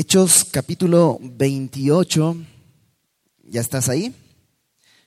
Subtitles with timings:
[0.00, 2.36] Hechos capítulo 28.
[3.50, 4.14] ¿Ya estás ahí?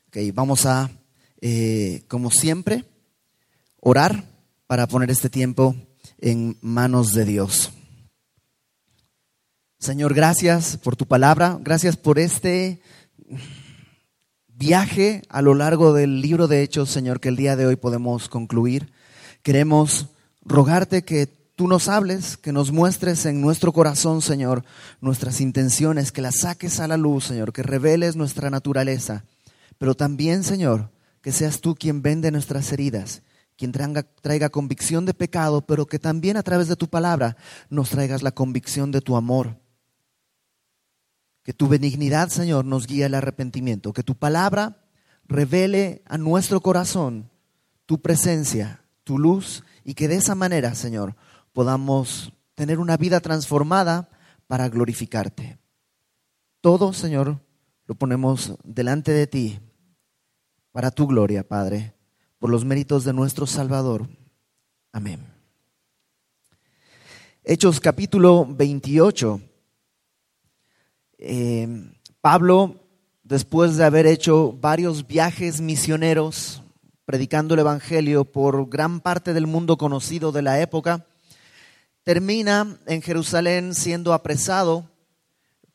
[0.10, 0.92] Ok, vamos a,
[1.40, 2.83] eh, como siempre,
[3.80, 4.25] orar
[4.67, 5.77] para poner este tiempo
[6.17, 7.72] en manos de Dios.
[9.80, 12.82] Señor, gracias por tu palabra, gracias por este
[14.50, 18.28] viaje a lo largo del libro de Hechos, Señor, que el día de hoy podemos
[18.28, 18.92] concluir.
[19.42, 20.08] Queremos
[20.44, 24.66] rogarte que tú nos hables, que nos muestres en nuestro corazón, Señor,
[25.00, 29.26] nuestras intenciones, que las saques a la luz, Señor, que reveles nuestra naturaleza,
[29.77, 30.89] pero también, Señor,
[31.22, 33.22] que seas tú quien vende nuestras heridas,
[33.58, 37.38] quien traiga, traiga convicción de pecado, pero que también a través de tu palabra
[37.70, 39.59] nos traigas la convicción de tu amor.
[41.44, 44.84] Que tu benignidad, Señor, nos guíe al arrepentimiento, que tu palabra
[45.28, 47.30] revele a nuestro corazón
[47.86, 51.16] tu presencia, tu luz, y que de esa manera, Señor,
[51.54, 54.09] podamos tener una vida transformada
[54.48, 55.58] para glorificarte.
[56.62, 57.40] Todo, Señor,
[57.88, 59.59] lo ponemos delante de ti
[60.72, 61.94] para tu gloria, Padre,
[62.40, 64.08] por los méritos de nuestro Salvador.
[64.92, 65.25] Amén.
[67.44, 69.42] Hechos capítulo 28.
[71.18, 72.75] Eh, Pablo,
[73.23, 76.62] después de haber hecho varios viajes misioneros,
[77.06, 81.08] predicando el Evangelio por gran parte del mundo conocido de la época,
[82.03, 84.89] termina en Jerusalén siendo apresado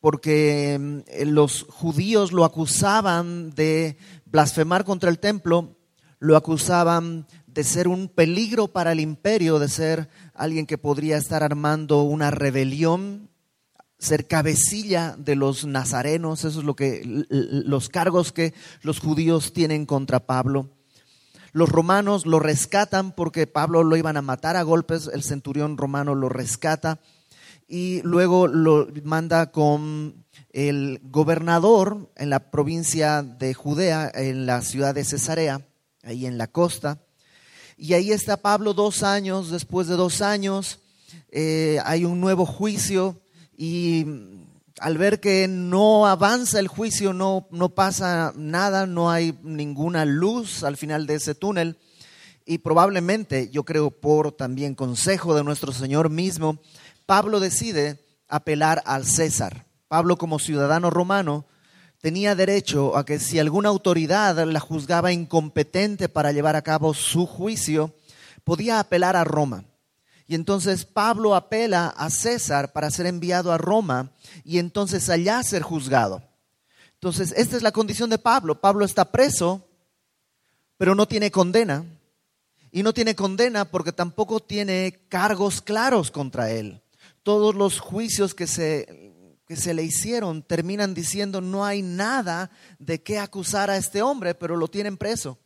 [0.01, 5.77] porque mm, los judíos lo acusaban de blasfemar contra el templo,
[6.19, 11.43] lo acusaban de ser un peligro para el imperio, de ser alguien que podría estar
[11.43, 13.31] armando una rebelión,
[13.99, 19.87] ser cabecilla de los nazarenos, eso es lo que los cargos que los judíos tienen
[19.87, 20.76] contra Pablo.
[21.57, 26.15] Los romanos lo rescatan porque Pablo lo iban a matar a golpes, el centurión romano
[26.15, 27.01] lo rescata
[27.67, 34.95] y luego lo manda con el gobernador en la provincia de Judea, en la ciudad
[34.95, 35.67] de Cesarea,
[36.03, 37.01] ahí en la costa.
[37.79, 40.81] Y ahí está Pablo dos años, después de dos años
[41.31, 43.19] eh, hay un nuevo juicio
[43.57, 44.05] y
[44.81, 50.63] al ver que no avanza el juicio, no, no pasa nada, no hay ninguna luz
[50.63, 51.79] al final de ese túnel,
[52.45, 56.59] y probablemente, yo creo por también consejo de nuestro Señor mismo,
[57.05, 59.67] Pablo decide apelar al César.
[59.89, 61.45] Pablo como ciudadano romano
[62.01, 67.27] tenía derecho a que si alguna autoridad la juzgaba incompetente para llevar a cabo su
[67.27, 67.95] juicio,
[68.45, 69.65] podía apelar a Roma.
[70.29, 74.11] Y entonces Pablo apela a César para ser enviado a Roma
[74.45, 76.23] y entonces allá ser juzgado.
[76.95, 78.61] Entonces, esta es la condición de Pablo.
[78.61, 79.69] Pablo está preso,
[80.77, 81.85] pero no tiene condena.
[82.73, 86.83] Y no tiene condena porque tampoco tiene cargos claros contra él.
[87.23, 89.13] Todos los juicios que se,
[89.47, 94.35] que se le hicieron terminan diciendo no hay nada de qué acusar a este hombre,
[94.35, 95.39] pero lo tienen preso.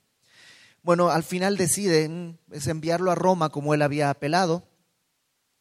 [0.83, 4.70] Bueno, al final deciden es enviarlo a Roma como él había apelado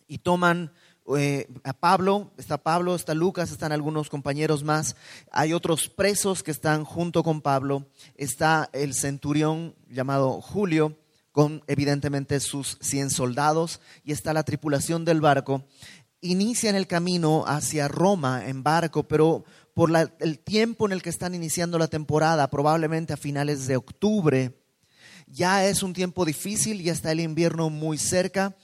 [0.10, 0.74] y toman
[1.18, 4.96] eh, a Pablo, está Pablo, está Lucas, están algunos compañeros más,
[5.32, 10.98] hay otros presos que están junto con Pablo, está el centurión llamado Julio,
[11.32, 15.64] con evidentemente sus 100 soldados, y está la tripulación del barco.
[16.22, 21.34] Inician el camino hacia Roma en barco, pero por el tiempo en el que están
[21.34, 24.60] iniciando la temporada, probablemente a finales de octubre,
[25.28, 28.56] ya es un tiempo difícil, ya está el invierno muy cerca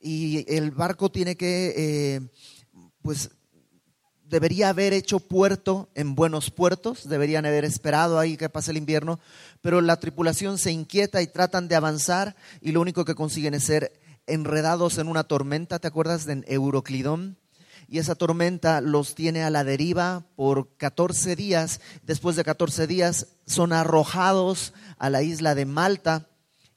[0.00, 2.20] y el barco tiene que, eh,
[3.02, 3.30] pues,
[4.24, 9.18] debería haber hecho puerto en buenos puertos, deberían haber esperado ahí que pase el invierno,
[9.60, 13.64] pero la tripulación se inquieta y tratan de avanzar y lo único que consiguen es
[13.64, 17.38] ser enredados en una tormenta, ¿te acuerdas de Euroclidón?
[17.88, 21.80] Y esa tormenta los tiene a la deriva por 14 días.
[22.04, 26.28] Después de 14 días son arrojados a la isla de Malta.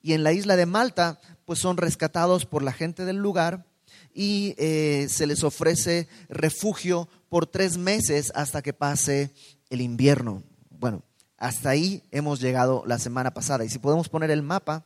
[0.01, 3.65] Y en la isla de Malta pues son rescatados por la gente del lugar
[4.13, 9.33] y eh, se les ofrece refugio por tres meses hasta que pase
[9.69, 10.43] el invierno.
[10.69, 11.03] Bueno,
[11.37, 13.65] hasta ahí hemos llegado la semana pasada.
[13.65, 14.85] Y si podemos poner el mapa,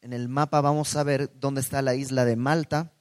[0.00, 2.92] en el mapa vamos a ver dónde está la isla de Malta.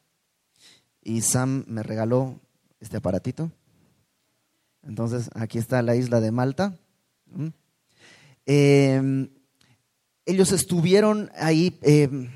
[1.02, 2.42] Y Sam me regaló
[2.80, 3.52] este aparatito.
[4.84, 6.78] Entonces, aquí está la isla de Malta.
[7.28, 7.48] ¿Mm?
[8.50, 9.30] Em,
[10.26, 12.32] ellos estuvieron ahí em,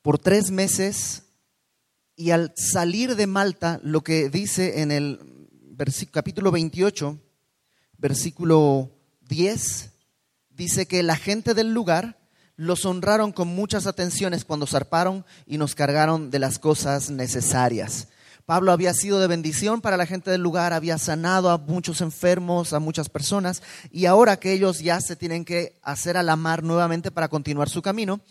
[0.00, 1.24] por tres meses
[2.16, 5.20] y al salir de Malta, lo que dice en el
[6.10, 7.18] capítulo 28,
[7.98, 8.90] versículo
[9.28, 9.90] 10,
[10.48, 12.18] dice que la gente del lugar
[12.56, 18.08] los honraron con muchas atenciones cuando zarparon y nos cargaron de las cosas necesarias.
[18.48, 22.72] Pablo había sido de bendición para la gente del lugar, había sanado a muchos enfermos,
[22.72, 26.62] a muchas personas, y ahora que ellos ya se tienen que hacer a la mar
[26.62, 28.22] nuevamente para continuar su camino,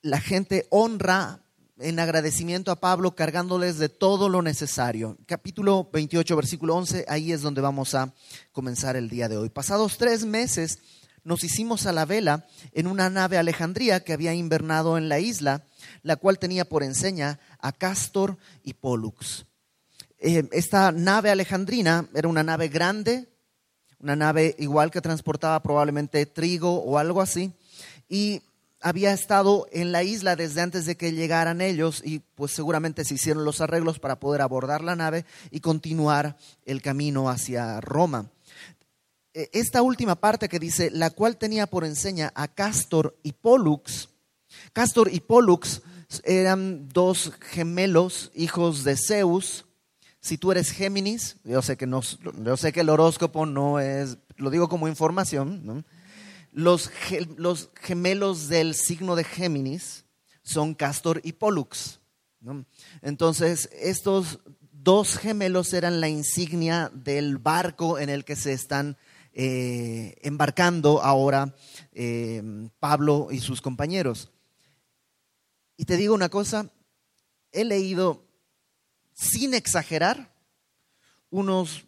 [0.00, 1.40] la gente honra
[1.80, 5.18] en agradecimiento a Pablo cargándoles de todo lo necesario.
[5.26, 8.14] Capítulo 28, versículo 11, ahí es donde vamos a
[8.52, 9.48] comenzar el día de hoy.
[9.48, 10.78] Pasados tres meses
[11.24, 15.64] nos hicimos a la vela en una nave Alejandría que había invernado en la isla,
[16.06, 19.44] la cual tenía por enseña a Castor y Pollux.
[20.18, 23.26] Eh, esta nave alejandrina era una nave grande,
[23.98, 27.52] una nave igual que transportaba probablemente trigo o algo así,
[28.08, 28.40] y
[28.80, 33.14] había estado en la isla desde antes de que llegaran ellos y pues seguramente se
[33.14, 38.30] hicieron los arreglos para poder abordar la nave y continuar el camino hacia Roma.
[39.34, 44.08] Eh, esta última parte que dice, la cual tenía por enseña a Castor y Pollux.
[44.72, 45.82] Castor y Pollux
[46.24, 49.64] eran dos gemelos, hijos de Zeus.
[50.20, 52.00] Si tú eres Géminis, yo sé que, no,
[52.44, 55.84] yo sé que el horóscopo no es, lo digo como información,
[56.52, 56.90] los,
[57.36, 60.04] los, gemelos del signo de Géminis
[60.42, 62.00] son Castor y Pollux.
[63.02, 64.40] Entonces, estos
[64.72, 68.96] dos gemelos eran la insignia del barco en el que se están
[69.32, 71.54] eh, embarcando ahora
[71.92, 72.42] eh,
[72.78, 74.30] Pablo y sus compañeros.
[75.76, 76.70] Y te digo una cosa,
[77.52, 78.24] he leído,
[79.12, 80.34] sin exagerar,
[81.30, 81.84] unos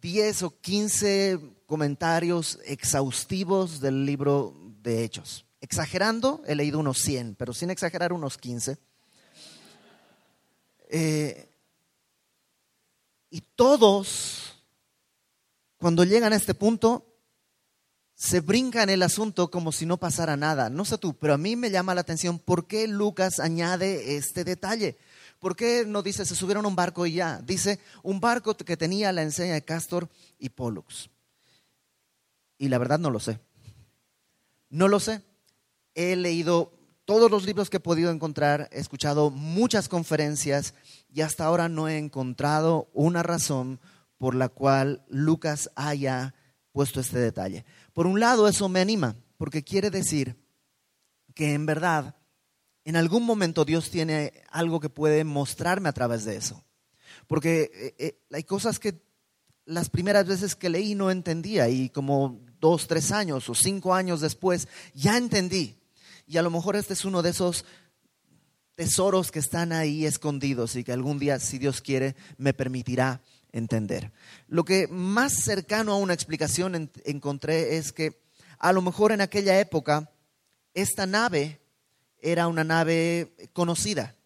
[0.00, 5.46] 10 o 15 comentarios exhaustivos del libro de Hechos.
[5.60, 8.76] Exagerando, he leído unos 100, pero sin exagerar unos 15.
[10.90, 11.48] Eh,
[13.30, 14.54] y todos
[15.78, 17.13] cuando llegan a este punto,
[18.14, 20.70] se brincan el asunto como si no pasara nada.
[20.70, 24.44] No sé tú, pero a mí me llama la atención por qué Lucas añade este
[24.44, 24.96] detalle.
[25.40, 27.40] ¿Por qué no dice se subieron a un barco y ya?
[27.44, 30.08] Dice un barco que tenía la enseña de Castor
[30.38, 31.10] y Pollux.
[32.56, 33.40] Y la verdad no lo sé.
[34.70, 35.22] No lo sé.
[35.94, 36.72] He leído
[37.04, 40.74] todos los libros que he podido encontrar, he escuchado muchas conferencias
[41.12, 43.80] y hasta ahora no he encontrado una razón
[44.16, 46.34] por la cual Lucas haya
[46.72, 47.64] puesto este detalle.
[47.94, 50.36] Por un lado, eso me anima, porque quiere decir
[51.34, 52.16] que en verdad,
[52.84, 56.62] en algún momento Dios tiene algo que puede mostrarme a través de eso.
[57.28, 59.00] Porque eh, eh, hay cosas que
[59.64, 64.20] las primeras veces que leí no entendía y como dos, tres años o cinco años
[64.20, 65.78] después ya entendí.
[66.26, 67.64] Y a lo mejor este es uno de esos
[68.74, 73.22] tesoros que están ahí escondidos y que algún día, si Dios quiere, me permitirá
[73.54, 74.12] entender.
[74.48, 78.20] Lo que más cercano a una explicación encontré es que
[78.58, 80.10] a lo mejor en aquella época
[80.74, 81.60] esta nave
[82.20, 84.16] era una nave conocida.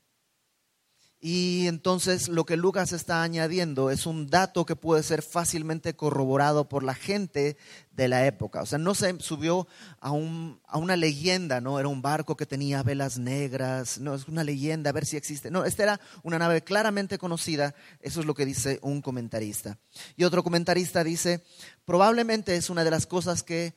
[1.21, 6.69] Y entonces lo que Lucas está añadiendo es un dato que puede ser fácilmente corroborado
[6.69, 7.57] por la gente
[7.91, 8.63] de la época.
[8.63, 9.67] O sea, no se subió
[9.99, 11.81] a, un, a una leyenda, ¿no?
[11.81, 15.51] Era un barco que tenía velas negras, no, es una leyenda, a ver si existe.
[15.51, 19.77] No, esta era una nave claramente conocida, eso es lo que dice un comentarista.
[20.17, 21.43] Y otro comentarista dice,
[21.85, 23.75] probablemente es una de las cosas que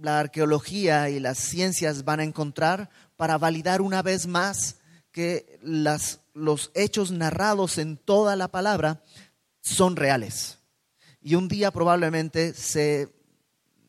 [0.00, 4.76] la arqueología y las ciencias van a encontrar para validar una vez más
[5.14, 9.04] que los hechos narrados en toda la palabra
[9.60, 10.58] son reales.
[11.20, 13.14] Y un día probablemente se,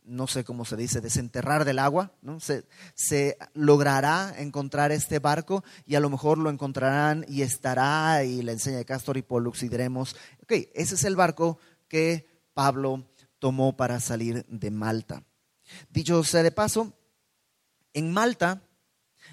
[0.03, 2.39] no sé cómo se dice, desenterrar del agua, ¿no?
[2.39, 8.43] se, se logrará encontrar este barco y a lo mejor lo encontrarán y estará y
[8.43, 11.57] le enseña Castor y Pollux y diremos, ok, ese es el barco
[11.87, 13.09] que Pablo
[13.39, 15.23] tomó para salir de Malta.
[15.89, 16.93] Dicho sea de paso,
[17.93, 18.61] en Malta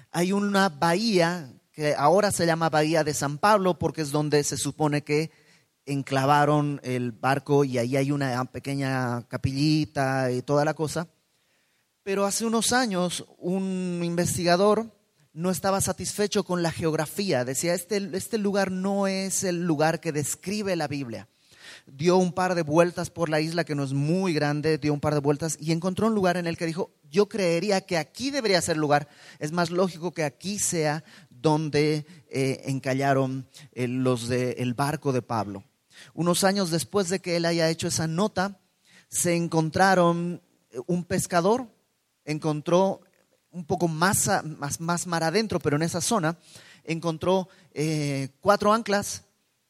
[0.09, 4.57] hay una bahía que ahora se llama Bahía de San Pablo porque es donde se
[4.57, 5.31] supone que
[5.85, 11.07] enclavaron el barco y ahí hay una pequeña capillita y toda la cosa.
[12.03, 14.95] Pero hace unos años un investigador
[15.33, 17.43] no estaba satisfecho con la geografía.
[17.43, 21.27] Decía, este, este lugar no es el lugar que describe la Biblia
[21.85, 24.99] dio un par de vueltas por la isla, que no es muy grande, dio un
[24.99, 28.31] par de vueltas y encontró un lugar en el que dijo, yo creería que aquí
[28.31, 29.07] debería ser lugar,
[29.39, 31.03] es más lógico que aquí sea
[31.43, 35.63] donde eh, encallaron eh, los del barco de Pablo.
[36.15, 38.59] Unos años después de que él haya hecho esa nota,
[39.09, 41.67] se encontraron eh, un pescador,
[42.23, 43.01] encontró
[43.51, 46.39] un poco más, más, más mar adentro, pero en esa zona,
[46.85, 47.47] encontró
[48.39, 49.25] cuatro anclas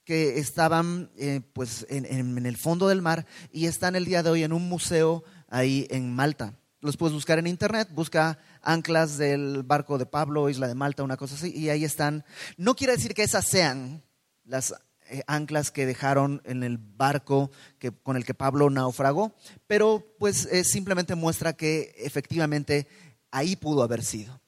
[0.06, 1.12] que estaban
[1.52, 5.26] pues en, el fondo del mar y están el día de hoy en un museo
[5.50, 6.54] ahí en Malta.
[6.80, 11.18] los puedes buscar en internet, busca anclas del barco de Pablo, Isla de Malta, una
[11.18, 12.26] cosa así, y ahí están.
[12.58, 14.04] No quiere decir que esas sean
[14.46, 14.74] las
[15.10, 19.36] eh, anclas que dejaron en el barco que, con el que Pablo naufragó,
[19.68, 22.88] pero pues simplemente muestra que efectivamente
[23.32, 24.42] ahí pudo haber sido.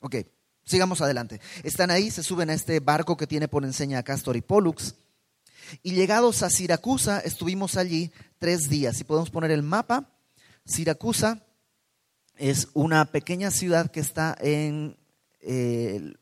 [0.00, 0.16] Ok,
[0.64, 1.40] sigamos adelante.
[1.62, 4.94] Están ahí, se suben a este barco que tiene por enseña a Castor y Pollux,
[5.82, 8.96] y llegados a Siracusa, estuvimos allí tres días.
[8.96, 10.12] Si podemos poner el mapa,
[10.64, 11.45] Siracusa
[12.36, 14.96] es una pequeña ciudad que está en
[15.40, 16.14] eh,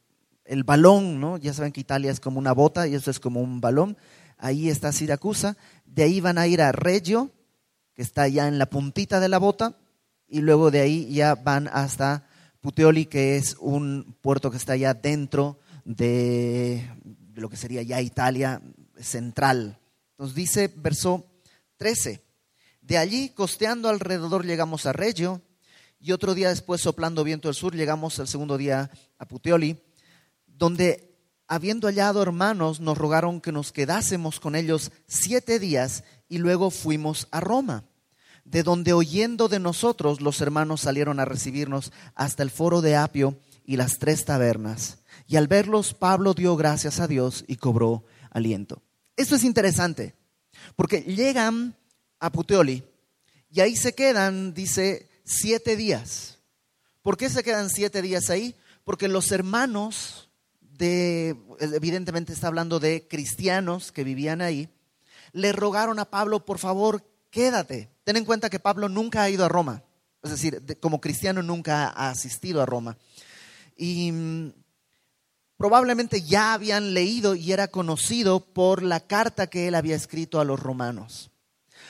[0.45, 1.37] el, balón, ¿no?
[1.39, 3.97] Ya saben que Italia es como una bota y esto es como un balón.
[4.39, 5.57] Ahí está Siracusa.
[5.87, 7.31] De ahí van a ir a Reggio,
[7.95, 9.77] que está ya en la puntita de la bota,
[10.27, 12.27] y luego de ahí ya van hasta
[12.61, 16.89] Puteoli, que es un puerto que está ya dentro de
[17.35, 18.63] lo que sería ya Italia
[18.99, 19.79] central.
[20.19, 21.27] Nos dice verso
[21.77, 22.23] 13.
[22.81, 25.43] De allí, costeando alrededor, llegamos a Reggio
[26.05, 29.79] y otro día después, soplando viento del sur, llegamos el segundo día a Puteoli,
[30.47, 31.17] donde,
[31.49, 37.27] habiendo hallado hermanos, nos rogaron que nos quedásemos con ellos siete días y luego fuimos
[37.31, 37.85] a Roma,
[38.45, 43.39] de donde oyendo de nosotros los hermanos salieron a recibirnos hasta el foro de Apio
[43.65, 44.99] y las tres tabernas.
[45.27, 48.83] Y al verlos, Pablo dio gracias a Dios y cobró aliento.
[49.17, 50.15] Esto es interesante,
[50.77, 51.75] porque llegan
[52.21, 52.85] a Puteoli
[53.49, 56.39] y ahí se quedan, dice, siete días.
[57.03, 58.55] ¿Por qué se quedan siete días ahí?
[58.85, 64.69] Porque los hermanos de, evidentemente está hablando de cristianos que vivían ahí,
[65.33, 67.91] le rogaron a Pablo, por favor, quédate.
[68.05, 69.83] Ten en cuenta que Pablo nunca ha ido a Roma,
[70.23, 72.97] es decir, como cristiano nunca ha asistido a Roma.
[73.77, 74.53] Y mm,
[75.57, 80.45] probablemente ya habían leído y era conocido por la carta que él había escrito a
[80.45, 81.31] los romanos.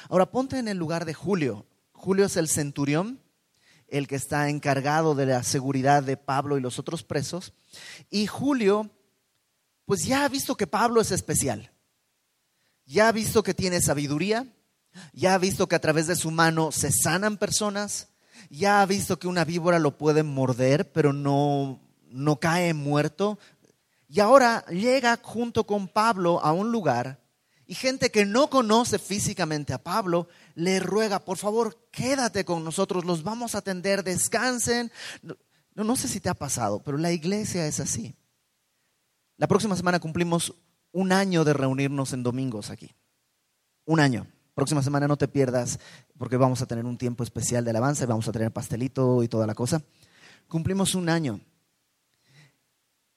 [0.09, 1.67] Ahora ponte en el lugar de Julio.
[1.93, 3.21] Julio es el centurión
[3.89, 7.53] el que está encargado de la seguridad de Pablo y los otros presos.
[8.11, 8.91] Y Julio,
[9.85, 11.71] pues ya ha visto que Pablo es especial.
[12.87, 14.47] Ya ha visto que tiene sabiduría.
[15.13, 18.09] Ya ha visto que a través de su mano se sanan personas.
[18.51, 23.39] Ya ha visto que una víbora lo puede morder, pero no, no cae muerto.
[24.09, 27.24] Y ahora llega junto con Pablo a un lugar
[27.67, 33.05] y gente que no conoce físicamente a Pablo le ruega, por favor, quédate con nosotros,
[33.05, 34.93] los vamos a atender, descansen.
[35.23, 38.15] No, no sé si te ha pasado, pero la iglesia es así.
[39.37, 40.55] La próxima semana cumplimos
[40.93, 42.95] un año de reunirnos en domingos aquí.
[43.85, 44.27] Un año.
[44.55, 45.81] Próxima semana no te pierdas
[46.17, 49.29] porque vamos a tener un tiempo especial de alabanza y vamos a tener pastelito y
[49.29, 49.83] toda la cosa.
[50.49, 51.41] Cumplimos un año.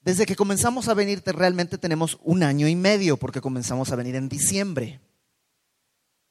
[0.08, 4.16] Desde que comenzamos a venir realmente tenemos un año y medio porque comenzamos a venir
[4.16, 5.02] en diciembre.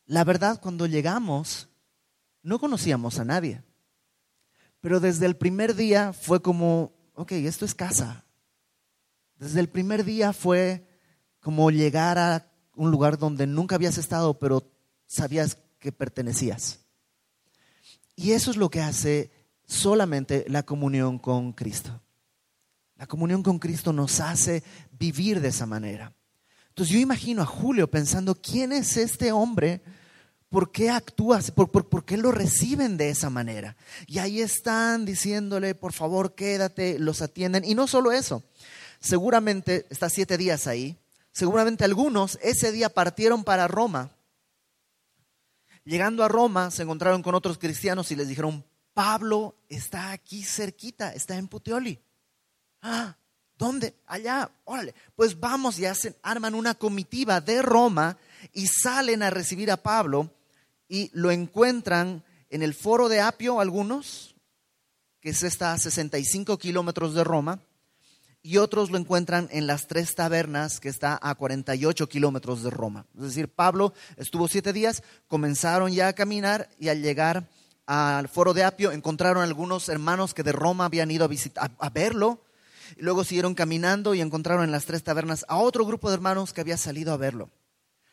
[0.06, 1.68] La verdad, cuando llegamos,
[2.42, 3.62] no conocíamos a nadie.
[4.80, 8.24] Pero desde el primer día fue como, ok, esto es casa.
[9.38, 10.88] Desde el primer día fue
[11.40, 14.72] como llegar a un lugar donde nunca habías estado, pero
[15.04, 16.80] sabías que pertenecías.
[18.14, 19.30] Y eso es lo que hace
[19.66, 22.00] solamente la comunión con Cristo.
[22.96, 24.62] La comunión con Cristo nos hace
[24.98, 26.12] vivir de esa manera.
[26.68, 29.82] Entonces yo imagino a Julio pensando, ¿quién es este hombre?
[30.48, 31.40] ¿Por qué actúa?
[31.54, 33.76] ¿Por, por, qué lo reciben de esa manera?
[34.06, 37.64] Y ahí están diciéndole, por favor, quédate, los atienden.
[37.64, 38.42] Y no solo eso,
[39.00, 40.96] seguramente está siete días ahí,
[41.32, 44.12] seguramente algunos ese día partieron para Roma.
[45.84, 51.12] Llegando a Roma se encontraron con otros cristianos y les dijeron, Pablo está aquí cerquita,
[51.12, 52.00] está en Puteoli.
[52.88, 53.16] Ah,
[53.58, 53.96] ¿dónde?
[54.06, 54.94] Allá, órale.
[55.16, 58.16] Pues vamos y hacen, arman una comitiva de Roma
[58.52, 60.30] y salen a recibir a Pablo
[60.88, 64.36] y lo encuentran en el foro de Apio algunos,
[65.20, 67.58] que es esta a 65 kilómetros de Roma,
[68.40, 73.06] y otros lo encuentran en las tres tabernas, que está a 48 kilómetros de Roma.
[73.16, 77.48] Es decir, Pablo estuvo siete días, comenzaron ya a caminar y al llegar
[77.84, 81.90] al foro de Apio encontraron algunos hermanos que de Roma habían ido a, visitar, a
[81.90, 82.45] verlo
[82.96, 86.60] luego siguieron caminando y encontraron en las tres tabernas a otro grupo de hermanos que
[86.60, 87.50] había salido a verlo.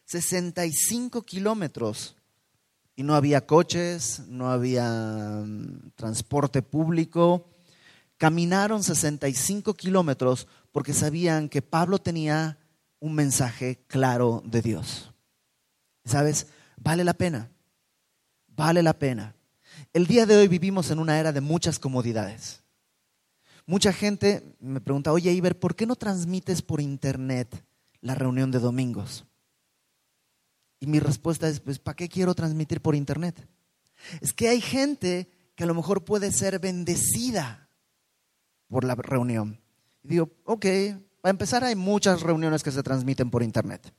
[0.05, 2.15] 65 kilómetros.
[2.95, 7.49] Y no había coches, no había mm, transporte público.
[8.17, 12.59] Caminaron 65 kilómetros porque sabían que Pablo tenía
[12.99, 15.11] un mensaje claro de Dios.
[16.05, 16.47] ¿Sabes?
[16.77, 17.49] Vale la pena.
[18.47, 19.35] Vale la pena.
[19.91, 22.62] El día de hoy vivimos en una era de muchas comodidades.
[23.65, 27.65] Mucha gente me pregunta, oye Iber, ¿por qué no transmites por internet
[28.01, 29.25] la reunión de domingos?
[30.79, 33.47] Y mi respuesta es, pues, ¿para qué quiero transmitir por internet?
[34.19, 37.69] Es que hay gente que a lo mejor puede ser bendecida
[38.67, 39.61] por la reunión.
[40.01, 40.65] Digo, ok,
[41.21, 43.93] para empezar hay muchas reuniones que se transmiten por internet.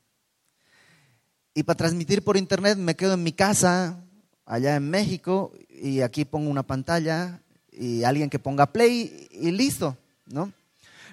[1.54, 4.04] Y para transmitir por internet me quedo en mi casa,
[4.44, 7.43] allá en México, y aquí pongo una pantalla
[7.76, 10.52] y alguien que ponga play y listo, ¿no?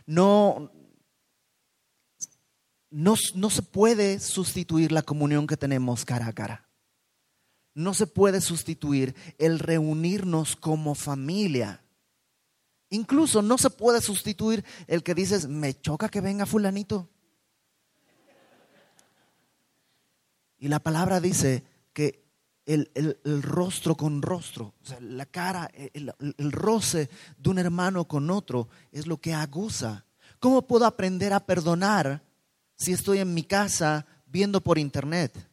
[0.06, 0.72] No,
[2.90, 6.68] no, no se puede sustituir la comunión que tenemos cara a cara.
[7.74, 11.82] No se puede sustituir el reunirnos como familia.
[12.90, 17.10] Incluso no se puede sustituir el que dices, me choca que venga fulanito.
[20.60, 21.64] Y la palabra dice
[22.66, 22.74] que
[23.24, 29.08] el, rostro con rostro, la cara, el, el roce de un hermano con otro es
[29.08, 30.06] lo que aguza.
[30.40, 32.24] ¿Cómo puedo aprender a perdonar
[32.76, 35.52] si estoy en mi casa viendo por internet?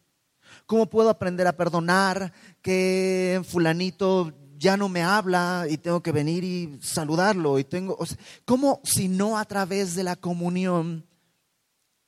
[0.66, 6.44] ¿Cómo puedo aprender a perdonar que fulanito ya no me habla y tengo que venir
[6.44, 7.58] y saludarlo?
[7.58, 7.96] Y tengo,
[8.44, 11.06] ¿Cómo si no a través de la comunión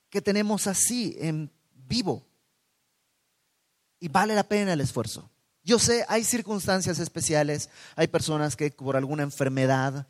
[0.09, 2.27] que tenemos así en vivo?
[4.01, 5.29] Y vale la pena el esfuerzo.
[5.63, 10.07] Yo sé, hay circunstancias especiales, hay personas que por alguna enfermedad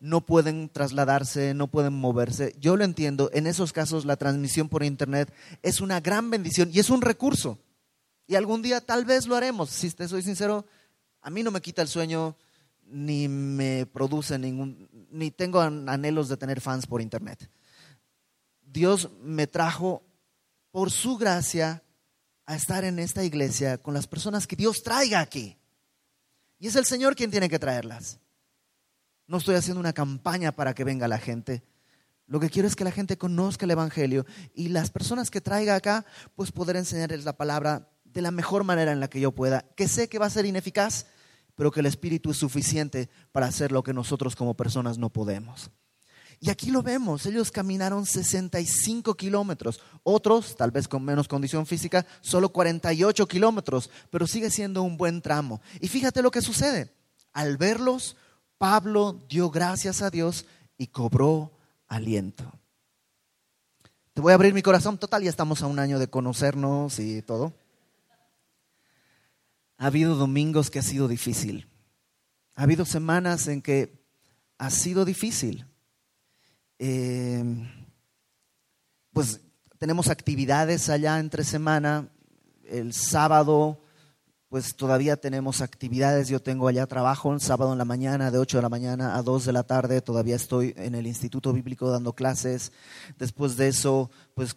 [0.00, 2.54] no pueden trasladarse, no pueden moverse.
[2.58, 5.32] Yo lo entiendo, en esos casos la transmisión por internet
[5.62, 7.58] es una gran bendición y es un recurso.
[8.28, 10.64] Y algún día tal vez lo haremos, si te soy sincero,
[11.20, 12.36] a mí no me quita el sueño
[12.84, 17.50] ni me produce ningún, ni tengo anhelos de tener fans por internet.
[18.62, 20.02] Dios me trajo
[20.70, 21.82] por su gracia
[22.46, 25.58] a estar en esta iglesia con las personas que Dios traiga aquí.
[26.58, 28.18] Y es el Señor quien tiene que traerlas.
[29.26, 31.62] No estoy haciendo una campaña para que venga la gente.
[32.26, 35.74] Lo que quiero es que la gente conozca el Evangelio y las personas que traiga
[35.74, 39.66] acá, pues poder enseñarles la palabra de la mejor manera en la que yo pueda.
[39.76, 41.06] Que sé que va a ser ineficaz,
[41.54, 45.70] pero que el Espíritu es suficiente para hacer lo que nosotros como personas no podemos.
[46.44, 52.04] Y aquí lo vemos, ellos caminaron 65 kilómetros, otros, tal vez con menos condición física,
[52.20, 55.60] solo 48 kilómetros, pero sigue siendo un buen tramo.
[55.78, 56.92] Y fíjate lo que sucede.
[57.32, 58.16] Al verlos,
[58.58, 60.44] Pablo dio gracias a Dios
[60.76, 61.52] y cobró
[61.86, 62.52] aliento.
[64.12, 67.22] Te voy a abrir mi corazón total, ya estamos a un año de conocernos y
[67.22, 67.52] todo.
[69.78, 71.68] Ha habido domingos que ha sido difícil.
[72.56, 74.04] Ha habido semanas en que
[74.58, 75.66] ha sido difícil.
[76.84, 77.68] Em,
[79.12, 79.40] pues
[79.78, 82.08] tenemos actividades allá entre semana.
[82.64, 83.84] El sábado,
[84.48, 86.26] pues todavía tenemos actividades.
[86.26, 89.22] Yo tengo allá trabajo el sábado en la mañana, de 8 de la mañana a
[89.22, 90.00] 2 de la tarde.
[90.00, 92.72] Todavía estoy en el Instituto Bíblico dando clases.
[93.16, 94.56] Después de eso, pues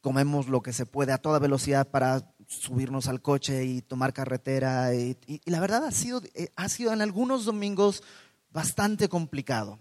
[0.00, 4.94] comemos lo que se puede a toda velocidad para subirnos al coche y tomar carretera.
[4.94, 8.02] Y, y la verdad ha sido, eh, ha sido en algunos domingos
[8.48, 9.80] bastante complicado.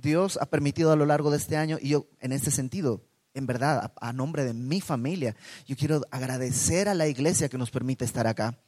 [0.00, 3.02] Dios ha permitido a lo largo de este año, y yo en este sentido,
[3.34, 5.34] en verdad, a, nombre de mi familia,
[5.66, 8.58] yo quiero agradecer a la iglesia que nos permite estar acá,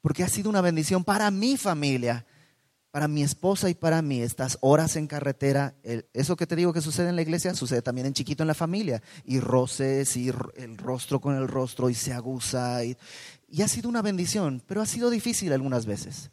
[0.00, 2.26] porque ha sido una bendición para mi familia,
[2.92, 5.74] para mi esposa y para mí, estas horas en carretera,
[6.12, 8.54] eso que te digo que sucede en la iglesia, sucede también en chiquito en la
[8.54, 12.96] familia, y roces, y el rostro con el rostro, y se aguza, y,
[13.48, 16.30] y ha sido una bendición, pero ha sido difícil algunas veces.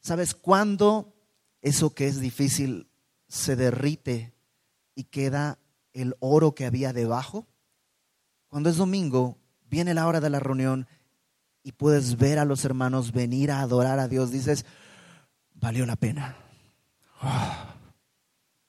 [0.00, 1.14] ¿Sabes cuándo
[1.60, 2.88] eso que es difícil
[3.32, 4.34] se derrite
[4.94, 5.58] y queda
[5.94, 7.46] el oro que había debajo.
[8.48, 9.38] Cuando es domingo,
[9.70, 10.86] viene la hora de la reunión
[11.62, 14.66] y puedes ver a los hermanos venir a adorar a Dios, dices,
[15.54, 16.36] valió la pena.
[17.22, 17.74] Ah,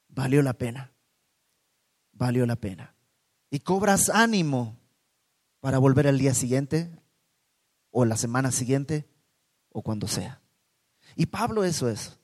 [0.07, 0.93] valió la pena.
[2.13, 2.95] Valió la pena.
[3.49, 4.77] Y cobras ánimo
[5.59, 6.89] para volver al día siguiente
[7.91, 9.09] o la semana siguiente
[9.73, 10.39] o cuando sea.
[11.17, 12.17] Y Pablo eso es.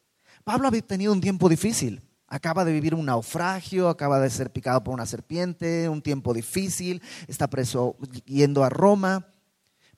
[0.45, 2.08] Pablo había tenido un tiempo difícil.
[2.31, 7.01] Acaba de vivir un naufragio, acaba de ser picado por una serpiente, un tiempo difícil,
[7.27, 9.33] está preso yendo a Roma,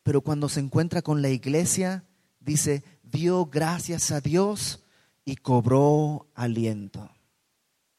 [0.02, 2.06] pero cuando se encuentra con la iglesia,
[2.40, 4.84] dice, dio gracias a Dios
[5.26, 7.12] y cobró aliento.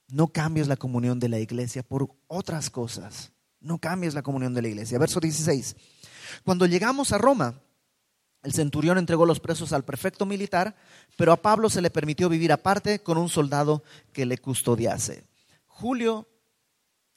[0.08, 3.32] No cambies la comunión de la iglesia por otras cosas.
[3.60, 4.98] No cambies la comunión de la iglesia.
[4.98, 5.76] Verso 16.
[6.44, 7.60] Cuando llegamos a Roma,
[8.42, 10.74] el centurión entregó los presos al prefecto militar,
[11.16, 15.24] pero a Pablo se le permitió vivir aparte con un soldado que le custodiase.
[15.66, 16.28] Julio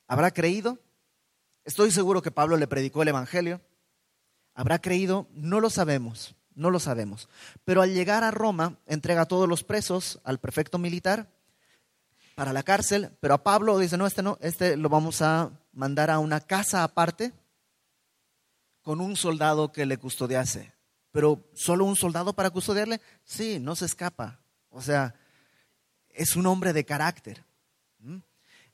[0.08, 0.80] habrá creído.
[1.64, 3.60] Estoy seguro que Pablo le predicó el Evangelio.
[4.54, 5.28] ¿Habrá creído?
[5.34, 7.28] No lo sabemos, no lo sabemos.
[7.64, 11.28] Pero al llegar a Roma, entrega a todos los presos al prefecto militar
[12.36, 16.12] para la cárcel, pero a Pablo dice, no, este no, este lo vamos a mandar
[16.12, 17.34] a una casa aparte
[18.84, 20.75] con un soldado que le custodiase
[21.16, 24.42] pero solo un soldado para custodiarle, sí, no se escapa.
[24.70, 25.16] O sea,
[26.10, 27.42] es un hombre de carácter.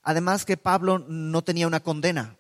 [0.02, 2.36] Además que Pablo no tenía una condena,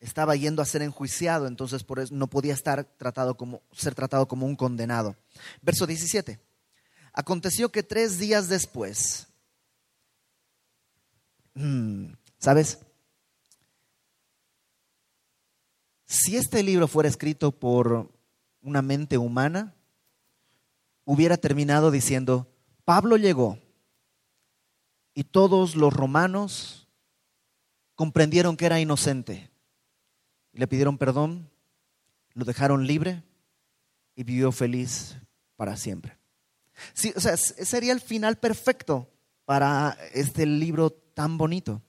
[0.00, 4.26] estaba yendo a ser enjuiciado, entonces por eso no podía estar tratado como, ser tratado
[4.26, 5.14] como un condenado.
[5.60, 6.40] Verso 17.
[7.12, 9.26] Aconteció que tres días después,
[11.52, 12.78] mm, ¿sabes?
[16.06, 18.14] Si este libro fuera escrito por
[18.64, 19.74] una mente humana,
[21.04, 22.50] hubiera terminado diciendo,
[22.84, 23.58] Pablo llegó
[25.12, 26.88] y todos los romanos
[27.94, 29.50] comprendieron que era inocente.
[30.52, 31.50] Le pidieron perdón,
[32.32, 33.22] lo dejaron libre
[34.16, 35.16] y vivió feliz
[35.56, 36.16] para siempre.
[36.94, 39.10] Sí, o sea, sería el final perfecto
[39.44, 41.82] para este libro tan bonito.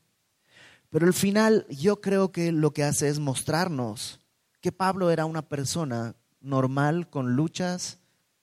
[0.89, 4.19] Pero el final yo creo que lo que hace es mostrarnos
[4.61, 7.99] que Pablo era una persona normal con luchas,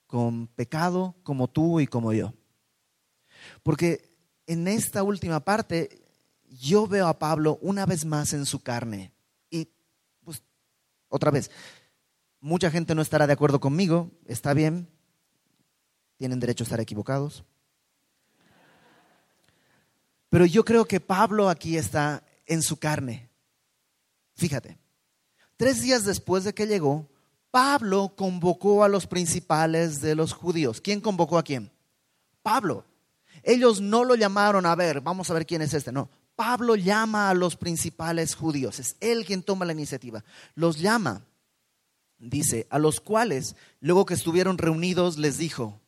[0.07, 2.33] con pecado, como tú y como yo.
[3.63, 6.03] Porque en esta última parte
[6.59, 9.11] yo veo a Pablo una vez más en su carne.
[9.49, 9.69] Y
[10.23, 10.43] pues
[11.09, 11.49] otra vez,
[12.39, 14.87] mucha gente no estará de acuerdo conmigo, está bien,
[16.17, 17.43] tienen derecho a estar equivocados.
[20.29, 23.29] Pero yo creo que Pablo aquí está en su carne.
[24.35, 24.77] Fíjate,
[25.57, 27.07] tres días después de que llegó,
[27.53, 30.81] Pablo convocó a los principales de los judíos.
[30.81, 31.69] ¿Quién convocó a quién?
[32.41, 32.83] Pablo.
[33.43, 36.09] Ellos no lo llamaron a ver, vamos a ver quién es este, no.
[36.35, 40.23] Pablo llama a los principales judíos, es él quien toma la iniciativa.
[40.55, 41.27] Los llama,
[42.17, 45.79] dice, a los cuales, luego que estuvieron reunidos, les dijo,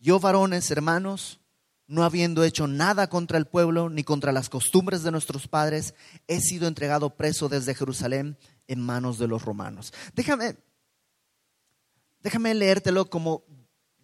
[0.00, 1.38] yo varones, hermanos,
[1.86, 5.94] no habiendo hecho nada contra el pueblo ni contra las costumbres de nuestros padres,
[6.26, 9.94] he sido entregado preso desde Jerusalén en manos de los romanos.
[10.16, 10.56] Déjame,
[12.24, 13.44] déjame leértelo como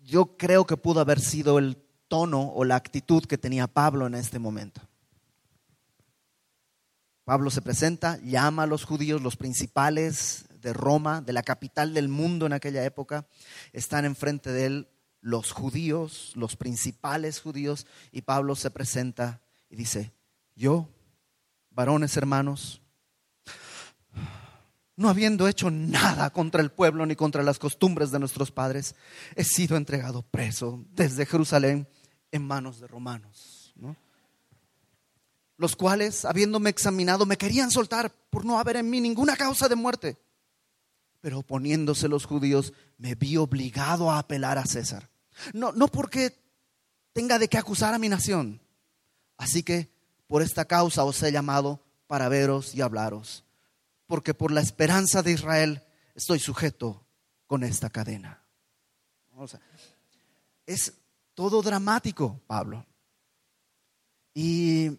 [0.03, 4.15] yo creo que pudo haber sido el tono o la actitud que tenía Pablo en
[4.15, 4.83] este momento.
[7.25, 12.09] Pablo se presenta, llama a los judíos, los principales de Roma, de la capital del
[12.09, 13.27] mundo en aquella época,
[13.73, 14.89] están enfrente de él
[15.23, 20.13] los judíos, los principales judíos, y Pablo se presenta y dice,
[20.57, 20.89] yo,
[21.71, 22.80] varones hermanos,
[25.01, 28.95] no habiendo hecho nada contra el pueblo ni contra las costumbres de nuestros padres,
[29.35, 31.89] he sido entregado preso desde Jerusalén
[32.31, 33.75] en manos de romanos,
[35.57, 39.75] los cuales, habiéndome examinado, me querían soltar por no haber en mí ninguna causa de
[39.75, 40.19] muerte.
[41.23, 45.09] Pero oponiéndose los judíos, me vi obligado a apelar a César.
[45.55, 46.37] No, no porque
[47.15, 48.61] tenga de qué acusar a mi nación.
[49.39, 49.91] Así que
[50.27, 53.45] por esta causa os he llamado para veros y hablaros.
[54.11, 55.85] Porque por la esperanza de Israel
[56.17, 57.07] estoy sujeto
[57.47, 58.45] con esta cadena.
[60.67, 60.93] es
[61.33, 62.85] todo dramático, Pablo.
[64.35, 64.99] Y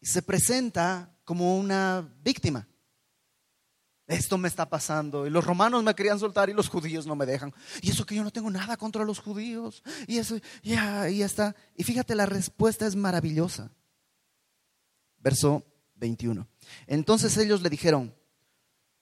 [0.00, 2.66] se presenta como una víctima.
[4.06, 5.26] Esto me está pasando.
[5.26, 7.52] Y los romanos me querían soltar y los judíos no me dejan.
[7.82, 9.82] Y eso que yo no tengo nada contra los judíos.
[10.06, 11.54] Y eso, ya, y ya está.
[11.76, 13.70] Y fíjate, la respuesta es maravillosa.
[15.18, 16.48] Verso 21.
[16.86, 18.16] Entonces ellos le dijeron,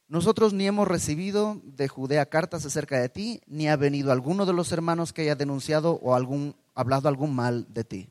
[0.08, 4.52] nosotros ni hemos recibido de Judea cartas acerca de ti, ni ha venido alguno de
[4.52, 8.10] los hermanos que haya denunciado o algún, hablado algún mal de ti.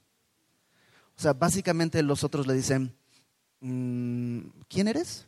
[1.18, 2.94] O sea, básicamente los otros le dicen,
[3.62, 5.28] mm, ¿quién eres?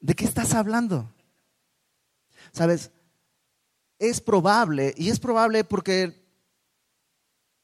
[0.00, 1.08] ¿De qué estás hablando?
[2.50, 2.90] Sabes,
[4.00, 6.26] es probable, y es probable porque,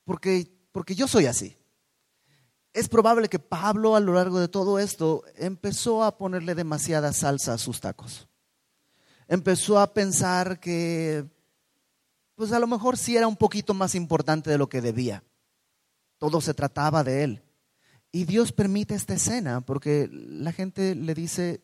[0.05, 1.58] porque, porque yo soy así.
[2.73, 7.55] Es probable que Pablo a lo largo de todo esto empezó a ponerle demasiada salsa
[7.55, 8.29] a sus tacos.
[9.27, 11.27] Empezó a pensar que,
[12.35, 15.25] pues a lo mejor sí era un poquito más importante de lo que debía.
[16.19, 17.43] Todo se trataba de él.
[18.11, 21.63] Y Dios permite esta escena porque la gente le dice,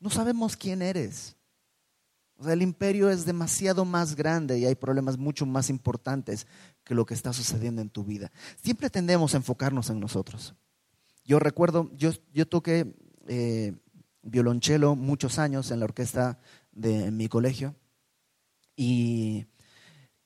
[0.00, 1.36] no sabemos quién eres.
[2.44, 6.46] El imperio es demasiado más grande y hay problemas mucho más importantes
[6.86, 8.30] que lo que está sucediendo en tu vida.
[8.62, 10.54] Siempre tendemos a enfocarnos en nosotros.
[11.24, 12.94] Yo recuerdo, yo, yo toqué
[13.26, 13.74] eh,
[14.22, 16.38] violonchelo muchos años en la orquesta
[16.70, 17.74] de mi colegio
[18.76, 19.46] y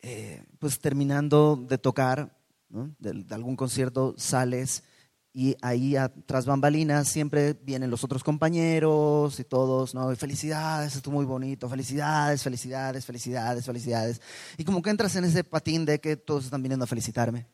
[0.03, 4.85] eh, pues terminando de tocar de algún concierto sales
[5.33, 5.95] y ahí
[6.27, 10.15] tras bambalinas siempre vienen los otros compañeros y todos, ¿no?
[10.17, 14.21] felicidades, esto muy bonito, felicidades, felicidades, felicidades, felicidades.
[14.59, 17.47] Y como que entras en ese patín de que todos están viniendo a felicitarme.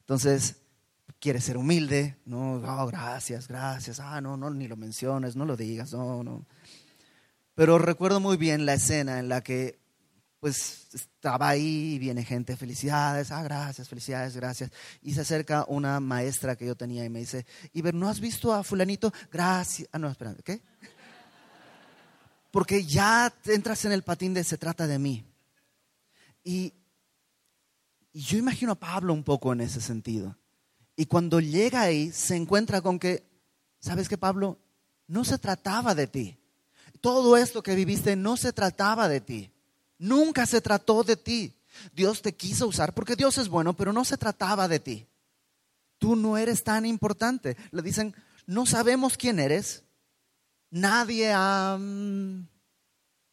[0.00, 0.62] Entonces,
[1.18, 5.56] quieres ser humilde, no, oh, gracias, gracias, ah, no, no, ni lo menciones, no lo
[5.56, 6.46] digas, no, no.
[7.54, 9.80] Pero recuerdo muy bien la escena en la que
[10.40, 14.70] pues estaba ahí y viene gente, felicidades, ah, gracias, felicidades, gracias.
[15.02, 18.52] Y se acerca una maestra que yo tenía y me dice, Iber, ¿no has visto
[18.52, 19.12] a fulanito?
[19.32, 19.88] Gracias.
[19.92, 20.62] Ah, no, espera, ¿qué?
[22.50, 25.24] Porque ya entras en el patín de se trata de mí.
[26.44, 26.72] Y,
[28.12, 30.36] y yo imagino a Pablo un poco en ese sentido.
[30.96, 33.28] Y cuando llega ahí, se encuentra con que,
[33.80, 34.58] ¿sabes qué, Pablo?
[35.06, 36.38] No se trataba de ti.
[37.00, 39.52] Todo esto que viviste no se trataba de ti.
[39.98, 41.54] Nunca se trató de ti.
[41.92, 45.06] Dios te quiso usar porque Dios es bueno, pero no se trataba de ti.
[45.98, 47.56] Tú no eres tan importante.
[47.72, 48.14] Le dicen,
[48.46, 49.84] no sabemos quién eres.
[50.70, 52.46] Nadie ha mm,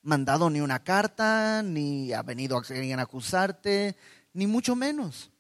[0.02, 3.96] mandado ni una carta, ni ha venido a alguien a acusarte,
[4.34, 5.32] ni mucho menos.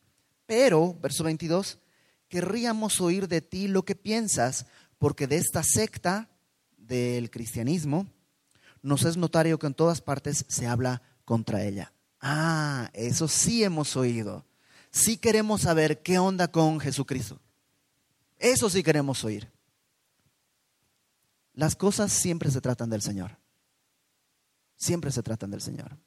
[0.45, 1.79] Pero, verso 22,
[2.27, 4.65] querríamos oír de ti lo que piensas,
[4.97, 6.29] porque de esta secta
[6.77, 8.07] del cristianismo
[8.81, 11.91] nos es notario que en todas partes se habla contra ella.
[12.21, 14.45] Ah, eso sí hemos oído.
[14.91, 17.39] Sí queremos saber qué onda con Jesucristo.
[18.37, 19.51] Eso sí queremos oír.
[21.53, 23.37] Las cosas siempre se tratan del Señor.
[24.77, 25.97] Siempre se tratan del Señor.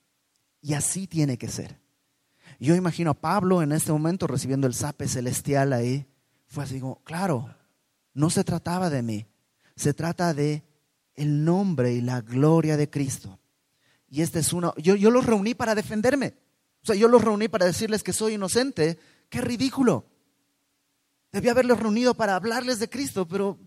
[0.61, 1.79] Y así tiene que ser.
[2.59, 6.07] Yo imagino a Pablo en este momento recibiendo el sape celestial ahí
[6.49, 7.55] fue así claro,
[8.15, 9.27] no se trataba de mí,
[9.77, 10.65] se trata de
[11.15, 13.39] el nombre y la gloria de Cristo.
[14.11, 16.35] Y este es uno, yo, yo los reuní para defenderme.
[16.83, 18.99] O sea, yo los reuní para decirles que soy inocente.
[19.29, 20.07] Qué ridículo.
[21.33, 23.59] Debía haberlos reunido para hablarles de Cristo, pero,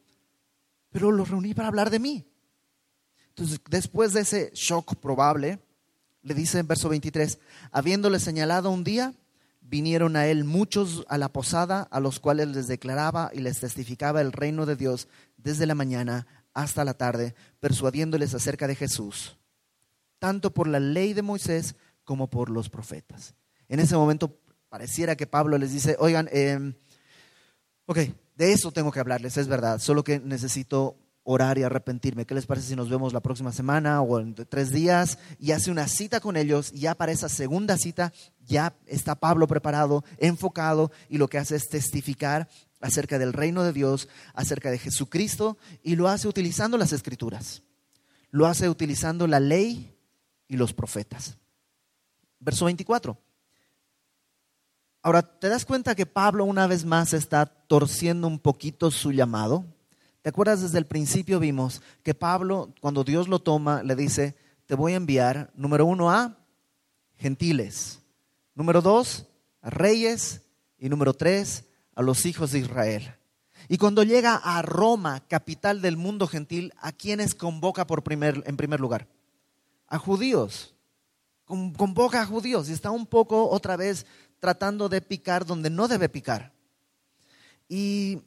[0.89, 2.25] pero los reuní para hablar de mí.
[3.29, 5.59] Entonces, después de ese shock probable,
[6.23, 7.39] le dice en verso 23,
[7.71, 9.13] habiéndole señalado un día,
[9.61, 14.21] vinieron a él muchos a la posada, a los cuales les declaraba y les testificaba
[14.21, 19.37] el reino de Dios desde la mañana hasta la tarde, persuadiéndoles acerca de Jesús,
[20.21, 23.33] tanto por la ley de Moisés como por los profetas.
[23.67, 24.37] En ese momento
[24.69, 26.75] pareciera que Pablo les dice, oigan, eh,
[27.87, 27.97] ok,
[28.35, 32.27] de eso tengo que hablarles, es verdad, solo que necesito orar y arrepentirme.
[32.27, 35.17] ¿Qué les parece si nos vemos la próxima semana o en tres días?
[35.39, 38.13] Y hace una cita con ellos ya para esa segunda cita
[38.45, 42.47] ya está Pablo preparado, enfocado y lo que hace es testificar
[42.79, 47.63] acerca del reino de Dios, acerca de Jesucristo y lo hace utilizando las escrituras.
[48.29, 49.90] Lo hace utilizando la ley
[50.51, 51.37] y los profetas.
[52.37, 53.17] Verso 24.
[55.01, 59.63] Ahora, ¿te das cuenta que Pablo una vez más está torciendo un poquito su llamado?
[60.21, 64.35] ¿Te acuerdas desde el principio vimos que Pablo, cuando Dios lo toma, le dice,
[64.65, 66.37] te voy a enviar, número uno, a
[67.15, 68.01] gentiles,
[68.53, 69.27] número dos,
[69.61, 70.41] a reyes,
[70.77, 71.63] y número tres,
[71.95, 73.15] a los hijos de Israel.
[73.69, 78.57] Y cuando llega a Roma, capital del mundo gentil, ¿a quiénes convoca por primer, en
[78.57, 79.07] primer lugar?
[79.91, 80.73] A judíos.
[81.45, 84.05] Convoca a judíos y está un poco otra vez
[84.39, 86.51] tratando de picar donde no debe picar.
[87.67, 88.21] Y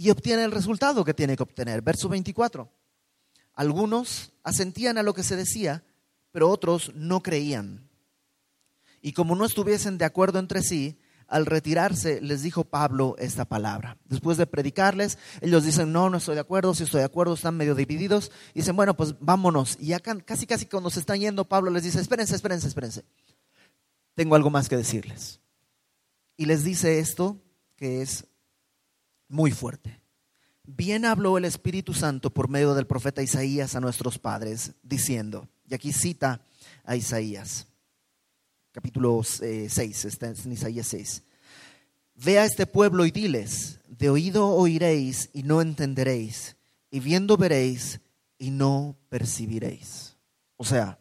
[0.00, 1.82] y obtiene el resultado que tiene que obtener.
[1.82, 2.72] Verso 24.
[3.52, 5.84] Algunos asentían a lo que se decía,
[6.32, 7.86] pero otros no creían.
[9.02, 10.98] Y como no estuviesen de acuerdo entre sí,
[11.30, 13.96] al retirarse les dijo Pablo esta palabra.
[14.04, 17.56] Después de predicarles, ellos dicen, no, no estoy de acuerdo, si estoy de acuerdo, están
[17.56, 18.32] medio divididos.
[18.52, 19.76] Y dicen, bueno, pues vámonos.
[19.80, 23.04] Y ya casi, casi cuando se están yendo, Pablo les dice, espérense, espérense, espérense.
[24.16, 25.40] Tengo algo más que decirles.
[26.36, 27.40] Y les dice esto
[27.76, 28.26] que es
[29.28, 30.02] muy fuerte.
[30.64, 35.74] Bien habló el Espíritu Santo por medio del profeta Isaías a nuestros padres, diciendo, y
[35.74, 36.44] aquí cita
[36.84, 37.68] a Isaías,
[38.80, 41.22] capítulo 6, eh, está en Isaías 6.
[42.14, 46.56] Ve a este pueblo y diles, de oído oiréis y no entenderéis,
[46.90, 48.00] y viendo veréis
[48.38, 50.16] y no percibiréis.
[50.56, 50.98] O sea,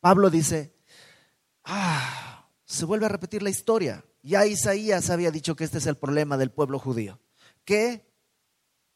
[0.00, 0.74] Pablo dice,
[1.62, 4.04] ah, se vuelve a repetir la historia.
[4.20, 7.20] Ya Isaías había dicho que este es el problema del pueblo judío,
[7.64, 8.10] que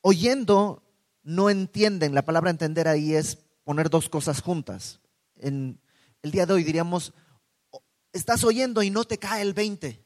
[0.00, 0.82] oyendo
[1.22, 2.16] no entienden.
[2.16, 4.98] La palabra entender ahí es poner dos cosas juntas.
[5.36, 5.78] En
[6.22, 7.12] el día de hoy diríamos,
[8.12, 10.04] estás oyendo y no te cae el 20.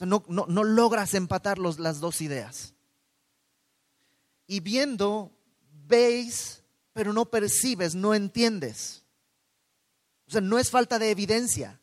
[0.00, 2.74] no, no, logras empatar las dos ideas.
[4.46, 5.32] Y viendo,
[5.86, 9.04] veis, pero no percibes, no entiendes.
[10.26, 11.80] O sea, no es falta de evidencia.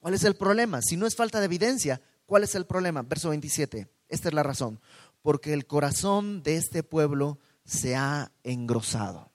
[0.00, 0.80] ¿Cuál es el problema?
[0.82, 3.02] Si no es falta de evidencia, ¿cuál es el problema?
[3.02, 3.88] Verso 27.
[4.08, 4.80] Esta es la razón.
[5.22, 9.30] Porque el corazón de este pueblo se ha engrosado.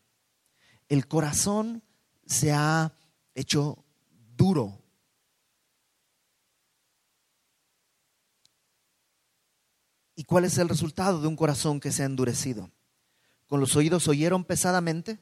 [0.89, 1.83] El corazón
[2.25, 2.93] se ha
[3.35, 3.84] hecho
[4.35, 4.81] duro.
[10.15, 12.71] ¿Y cuál es el resultado de un corazón que se ha endurecido?
[13.47, 15.19] Con los oídos oyeron pesadamente,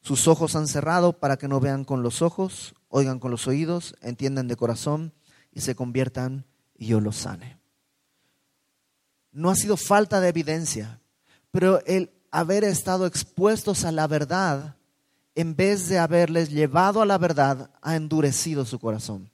[0.00, 3.96] Sus ojos han cerrado para que no vean con los ojos, oigan con los oídos,
[4.02, 5.12] entiendan de corazón
[5.50, 7.58] y se conviertan y yo los sane.
[9.32, 11.00] No ha sido falta de evidencia,
[11.50, 14.75] pero el haber estado expuestos a la verdad,
[15.36, 19.30] en vez de haberles llevado a la verdad, ha endurecido su corazón.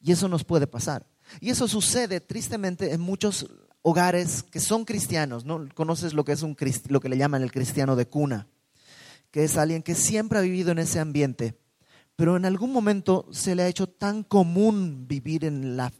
[0.00, 1.06] Y eso nos puede pasar.
[1.38, 3.46] Y eso sucede tristemente en muchos
[3.82, 5.68] hogares que son cristianos, ¿no?
[5.74, 6.56] Conoces lo que es un
[6.88, 8.48] lo que le llaman el cristiano de cuna,
[9.30, 11.58] que es alguien que siempre ha vivido en ese ambiente,
[12.16, 15.92] pero en algún momento se le ha hecho tan común vivir en la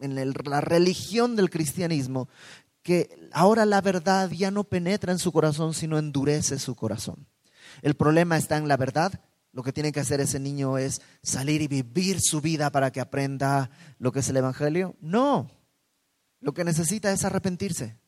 [0.00, 2.28] en la religión del cristianismo
[2.82, 7.26] que ahora la verdad ya no penetra en su corazón, sino endurece su corazón.
[7.82, 9.20] El problema está en la verdad,
[9.52, 13.00] lo que tiene que hacer ese niño es salir y vivir su vida para que
[13.00, 14.96] aprenda lo que es el Evangelio.
[15.00, 15.50] No,
[16.40, 17.98] lo que necesita es arrepentirse.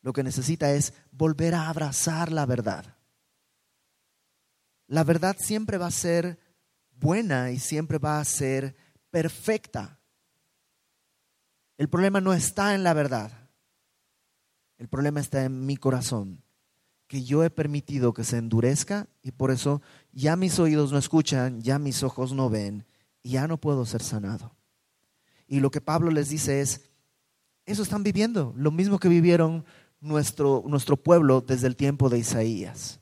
[0.00, 2.96] Lo que necesita es volver a abrazar la verdad.
[4.88, 6.40] La verdad siempre va a ser
[6.90, 8.74] buena y siempre va a ser
[9.10, 10.00] perfecta.
[11.78, 13.50] El problema no está en la verdad.
[14.78, 16.41] El problema está en mi corazón
[17.12, 21.60] que yo he permitido que se endurezca y por eso ya mis oídos no escuchan,
[21.60, 22.86] ya mis ojos no ven
[23.22, 24.56] y ya no puedo ser sanado.
[25.46, 26.88] Y lo que Pablo les dice es,
[27.66, 29.66] eso están viviendo, lo mismo que vivieron
[30.00, 32.98] nuestro, nuestro pueblo desde el tiempo de Isaías.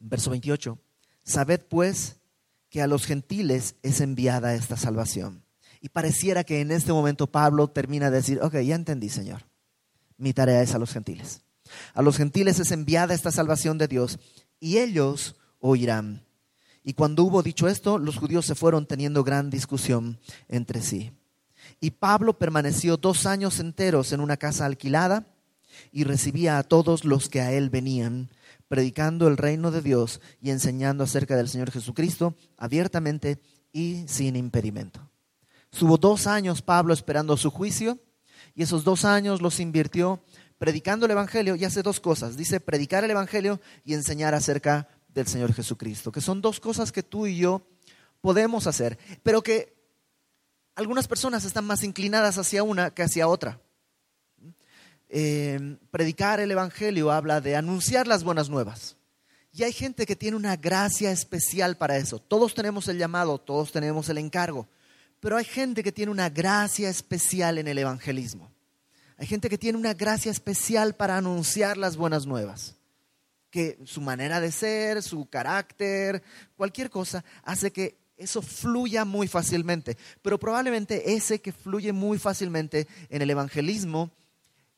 [0.00, 0.76] Verso 28,
[1.22, 2.16] sabed pues
[2.68, 5.44] que a los gentiles es enviada esta salvación.
[5.80, 9.46] Y pareciera que en este momento Pablo termina de decir, ok, ya entendí, Señor,
[10.16, 11.44] mi tarea es a los gentiles.
[11.94, 14.18] A los gentiles es enviada esta salvación de Dios
[14.58, 16.24] y ellos oirán.
[16.82, 21.12] Y cuando hubo dicho esto, los judíos se fueron teniendo gran discusión entre sí.
[21.80, 25.26] Y Pablo permaneció dos años enteros en una casa alquilada
[25.92, 28.30] y recibía a todos los que a él venían,
[28.68, 33.40] predicando el reino de Dios y enseñando acerca del Señor Jesucristo abiertamente
[33.72, 35.10] y sin impedimento.
[35.72, 37.98] Estuvo dos años Pablo esperando su juicio
[38.54, 40.22] y esos dos años los invirtió
[40.60, 42.36] predicando el Evangelio y hace dos cosas.
[42.36, 47.02] Dice predicar el Evangelio y enseñar acerca del Señor Jesucristo, que son dos cosas que
[47.02, 47.66] tú y yo
[48.20, 49.74] podemos hacer, pero que
[50.74, 53.58] algunas personas están más inclinadas hacia una que hacia otra.
[55.08, 58.98] Eh, predicar el Evangelio habla de anunciar las buenas nuevas.
[59.52, 62.18] Y hay gente que tiene una gracia especial para eso.
[62.18, 64.68] Todos tenemos el llamado, todos tenemos el encargo,
[65.20, 68.52] pero hay gente que tiene una gracia especial en el evangelismo.
[69.20, 72.76] Hay gente que tiene una gracia especial para anunciar las buenas nuevas,
[73.50, 76.22] que su manera de ser, su carácter,
[76.56, 79.98] cualquier cosa hace que eso fluya muy fácilmente.
[80.22, 84.10] Pero probablemente ese que fluye muy fácilmente en el evangelismo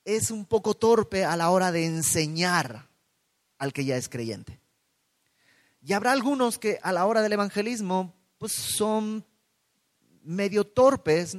[0.05, 2.89] es un poco torpe a la hora de enseñar
[3.59, 4.59] al que ya es creyente.
[5.85, 9.25] Y habrá algunos que a la hora del evangelismo pues son
[10.25, 11.39] medio torpes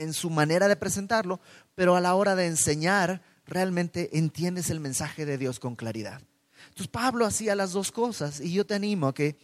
[0.00, 1.40] en su manera de presentarlo,
[1.74, 6.22] pero a la hora de enseñar realmente entiendes el mensaje de Dios con claridad.
[6.68, 9.36] Entonces Pablo hacía las dos cosas y yo te animo a que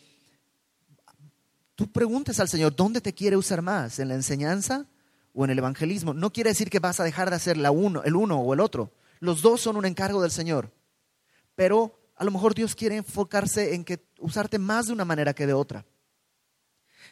[1.75, 3.99] tú preguntes al Señor, ¿dónde te quiere usar más?
[3.99, 4.87] ¿En la enseñanza
[5.35, 6.15] o en el evangelismo?
[6.15, 8.61] No quiere decir que vas a dejar de hacer la uno, el uno o el
[8.61, 8.93] otro.
[9.21, 10.73] Los dos son un encargo del Señor.
[11.55, 15.47] Pero a lo mejor Dios quiere enfocarse en que usarte más de una manera que
[15.47, 15.85] de otra.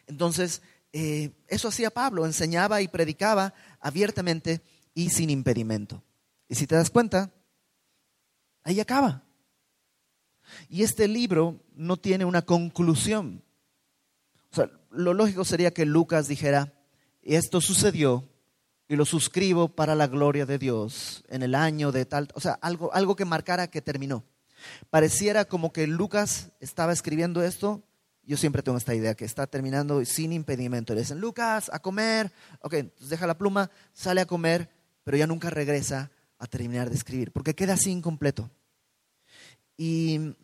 [0.07, 0.63] Entonces,
[0.97, 4.63] eh, eso hacía Pablo, enseñaba y predicaba abiertamente
[4.95, 6.05] y sin impedimento.
[6.49, 7.33] Y si te das cuenta,
[8.63, 9.25] ahí acaba.
[10.69, 13.43] Y este libro no tiene una conclusión.
[14.53, 16.73] O sea, lo lógico sería que Lucas dijera,
[17.23, 18.29] esto sucedió
[18.87, 22.53] y lo suscribo para la gloria de Dios en el año de tal, o sea,
[22.63, 24.23] algo, algo que marcara que terminó.
[24.91, 27.83] Pareciera como que Lucas estaba escribiendo esto
[28.27, 30.95] yo siempre tengo esta idea que está terminando sin impedimento.
[30.95, 32.33] Le dicen, Lucas, a comer.
[32.61, 34.71] Ok, entonces deja la pluma, sale a comer,
[35.03, 38.51] pero ya nunca regresa a terminar de escribir, porque queda así incompleto.
[39.77, 40.35] Y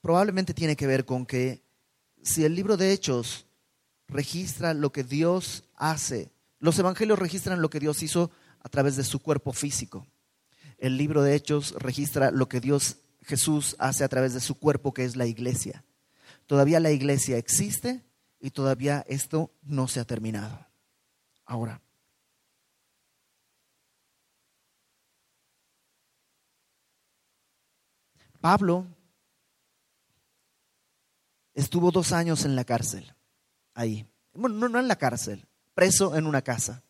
[0.00, 1.62] probablemente tiene que ver con que
[2.22, 3.46] si el libro de Hechos
[4.08, 8.30] registra lo que Dios hace, los evangelios registran lo que Dios hizo
[8.62, 10.06] a través de su cuerpo físico.
[10.78, 14.94] El libro de Hechos registra lo que Dios Jesús hace a través de su cuerpo,
[14.94, 15.84] que es la iglesia.
[16.50, 18.04] Todavía la iglesia existe
[18.40, 20.66] y todavía esto no se ha terminado.
[21.44, 21.80] Ahora,
[28.40, 28.84] Pablo
[31.54, 33.14] estuvo dos años en la cárcel,
[33.74, 34.04] ahí.
[34.32, 36.82] Bueno, no, no en la cárcel, preso en una casa.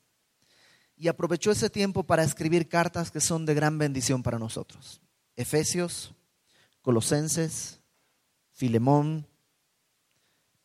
[0.97, 5.03] Y aprovechó ese tiempo para escribir cartas que son de gran bendición para nosotros.
[5.37, 6.15] Efesios,
[6.81, 7.83] Colosenses,
[8.53, 9.27] Filemón,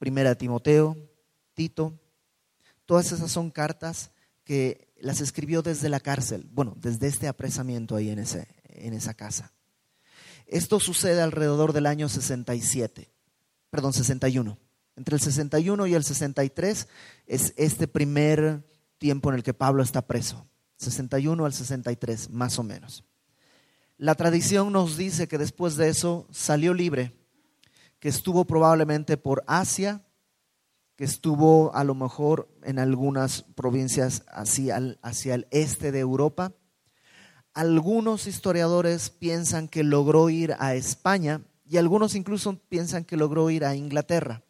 [0.06, 0.96] Primera Timoteo,
[1.56, 2.00] Tito.
[2.86, 4.12] Todas esas son cartas
[4.44, 9.16] que las escribió desde la cárcel, bueno, desde este apresamiento ahí en, ese, en esa
[9.16, 9.52] casa.
[10.46, 13.10] Esto sucede alrededor del año 67,
[13.72, 14.60] perdón, 61.
[14.96, 16.88] Entre el 61 y el 63
[17.26, 18.64] es este primer
[19.00, 20.46] tiempo en el que Pablo está preso.
[20.78, 23.04] 61 al 63, más o menos.
[23.98, 27.25] La tradición nos dice que después de eso salió libre,
[28.06, 30.06] que estuvo probablemente por Asia,
[30.96, 36.54] que estuvo a lo mejor en algunas provincias hacia el, hacia el este de Europa.
[37.56, 43.66] Algunos historiadores piensan que logró ir a España y algunos incluso piensan que logró ir
[43.66, 44.44] a Inglaterra.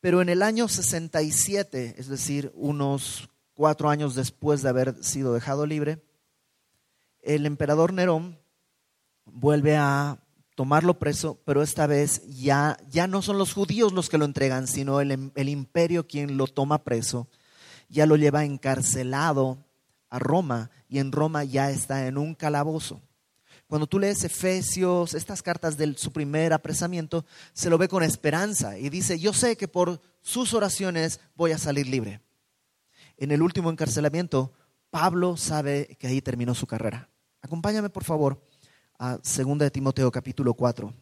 [0.00, 5.64] Pero en el año 67, es decir, unos cuatro años después de haber sido dejado
[5.64, 6.04] libre,
[7.22, 8.38] el emperador Nerón
[9.24, 10.18] vuelve a
[10.60, 14.66] tomarlo preso, pero esta vez ya, ya no son los judíos los que lo entregan,
[14.66, 17.28] sino el, el imperio quien lo toma preso,
[17.88, 19.64] ya lo lleva encarcelado
[20.10, 23.00] a Roma y en Roma ya está en un calabozo.
[23.68, 28.76] Cuando tú lees Efesios, estas cartas de su primer apresamiento, se lo ve con esperanza
[28.76, 32.20] y dice, yo sé que por sus oraciones voy a salir libre.
[33.16, 34.52] En el último encarcelamiento,
[34.90, 37.08] Pablo sabe que ahí terminó su carrera.
[37.40, 38.42] Acompáñame, por favor,
[39.00, 40.92] a 2 de Timoteo capítulo 4.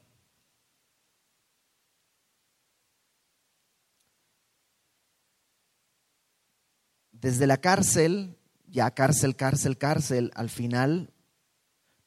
[7.10, 8.36] Desde la cárcel,
[8.68, 11.12] ya cárcel, cárcel, cárcel, al final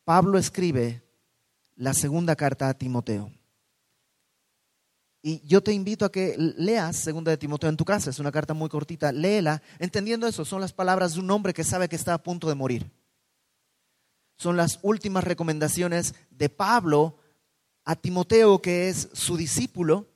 [0.05, 1.03] Pablo escribe
[1.75, 3.29] la segunda carta a Timoteo.
[5.21, 8.31] Y yo te invito a que leas segunda de Timoteo en tu casa, es una
[8.31, 11.97] carta muy cortita, léela, entendiendo eso, son las palabras de un hombre que sabe que
[11.97, 13.00] está a punto de morir.
[14.41, 17.19] Son las últimas recomendaciones de Pablo
[17.85, 20.07] a Timoteo, que es su discípulo,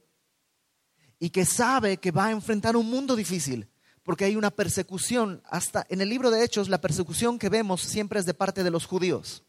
[1.19, 3.69] y que sabe que va a enfrentar un mundo difícil,
[4.01, 8.19] porque hay una persecución, hasta en el libro de Hechos, la persecución que vemos siempre
[8.19, 9.43] es de parte de los judíos.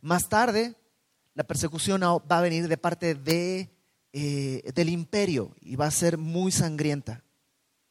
[0.00, 0.76] Más tarde,
[1.34, 3.68] la persecución va a venir de parte de,
[4.12, 7.24] eh, del imperio y va a ser muy sangrienta.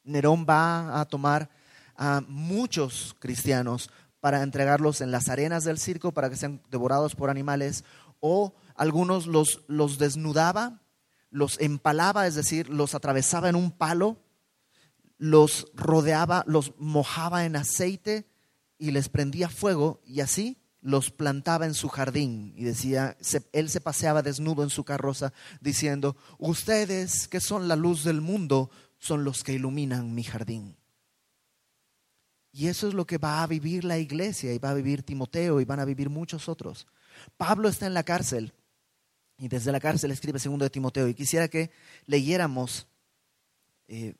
[0.06, 1.50] Nerón va a tomar
[1.98, 3.90] a muchos cristianos
[4.26, 7.84] para entregarlos en las arenas del circo para que sean devorados por animales
[8.20, 10.82] o algunos los, los desnudaba,
[11.30, 14.18] los empalaba, es decir, los atravesaba en un palo,
[15.20, 18.28] los rodeaba, los mojaba en aceite
[18.80, 23.18] y les prendía fuego y así los plantaba en su jardín y decía,
[23.54, 28.72] él se paseaba desnudo en su carroza diciendo, ustedes que son la luz del mundo
[28.98, 30.78] son los que iluminan mi jardín.
[32.58, 35.60] Y eso es lo que va a vivir la iglesia y va a vivir Timoteo
[35.60, 36.88] y van a vivir muchos otros.
[37.36, 38.54] Pablo está en la cárcel
[39.38, 41.70] y desde la cárcel escribe segundo de Timoteo y quisiera que
[42.06, 42.88] leyéramos,
[43.90, 44.16] eh,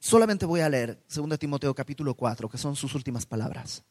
[0.00, 3.84] solamente voy a leer segundo de Timoteo capítulo 4, que son sus últimas palabras.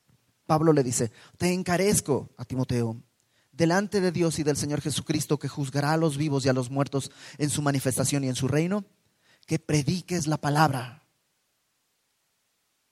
[0.46, 3.02] Pablo le dice, te encarezco a Timoteo
[3.54, 6.70] delante de Dios y del Señor Jesucristo que juzgará a los vivos y a los
[6.70, 8.84] muertos en su manifestación y en su reino,
[9.46, 11.06] que prediques la palabra.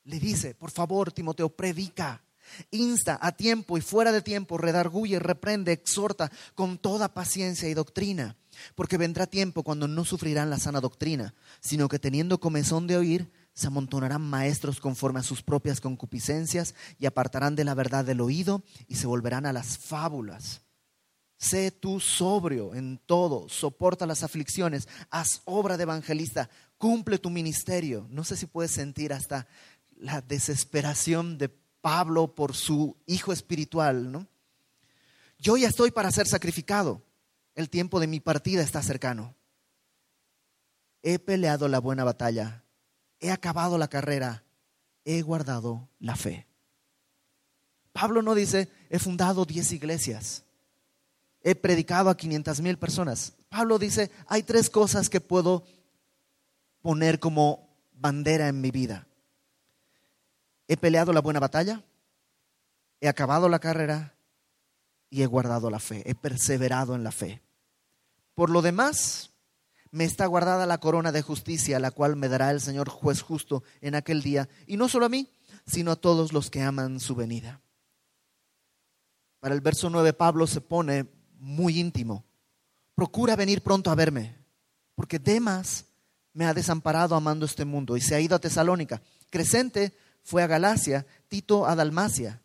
[0.07, 2.23] Le dice, por favor, Timoteo, predica,
[2.71, 8.37] insta a tiempo y fuera de tiempo, redarguye, reprende, exhorta con toda paciencia y doctrina,
[8.73, 13.31] porque vendrá tiempo cuando no sufrirán la sana doctrina, sino que teniendo comezón de oír,
[13.53, 18.63] se amontonarán maestros conforme a sus propias concupiscencias y apartarán de la verdad del oído
[18.87, 20.61] y se volverán a las fábulas.
[21.39, 28.07] Sé tú sobrio en todo, soporta las aflicciones, haz obra de evangelista, cumple tu ministerio.
[28.09, 29.47] No sé si puedes sentir hasta
[29.97, 34.27] la desesperación de Pablo por su hijo espiritual, ¿no?
[35.39, 37.03] Yo ya estoy para ser sacrificado.
[37.55, 39.35] El tiempo de mi partida está cercano.
[41.03, 42.63] He peleado la buena batalla
[43.19, 44.43] he acabado la carrera,
[45.05, 46.47] he guardado la fe.
[47.93, 50.43] Pablo no dice, he fundado 10 iglesias,
[51.41, 53.33] he predicado a 500 mil personas.
[53.49, 55.63] Pablo dice, hay tres cosas que puedo
[56.81, 59.06] poner como bandera en mi vida.
[60.67, 61.83] He peleado la buena batalla,
[62.99, 64.15] he acabado la carrera
[65.09, 67.41] y he guardado la fe, he perseverado en la fe.
[68.35, 69.31] Por lo demás,
[69.91, 73.63] me está guardada la corona de justicia, la cual me dará el Señor juez justo
[73.81, 75.31] en aquel día, y no solo a mí,
[75.65, 77.61] sino a todos los que aman su venida.
[79.39, 81.07] Para el verso 9 Pablo se pone
[81.39, 82.25] muy íntimo.
[82.95, 84.35] Procura venir pronto a verme,
[84.95, 85.85] porque Demas
[86.33, 89.01] me ha desamparado amando este mundo y se ha ido a Tesalónica.
[89.29, 89.95] Crescente
[90.27, 92.41] fue a Galacia, Tito a Dalmacia.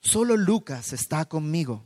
[0.00, 1.84] Solo Lucas está conmigo.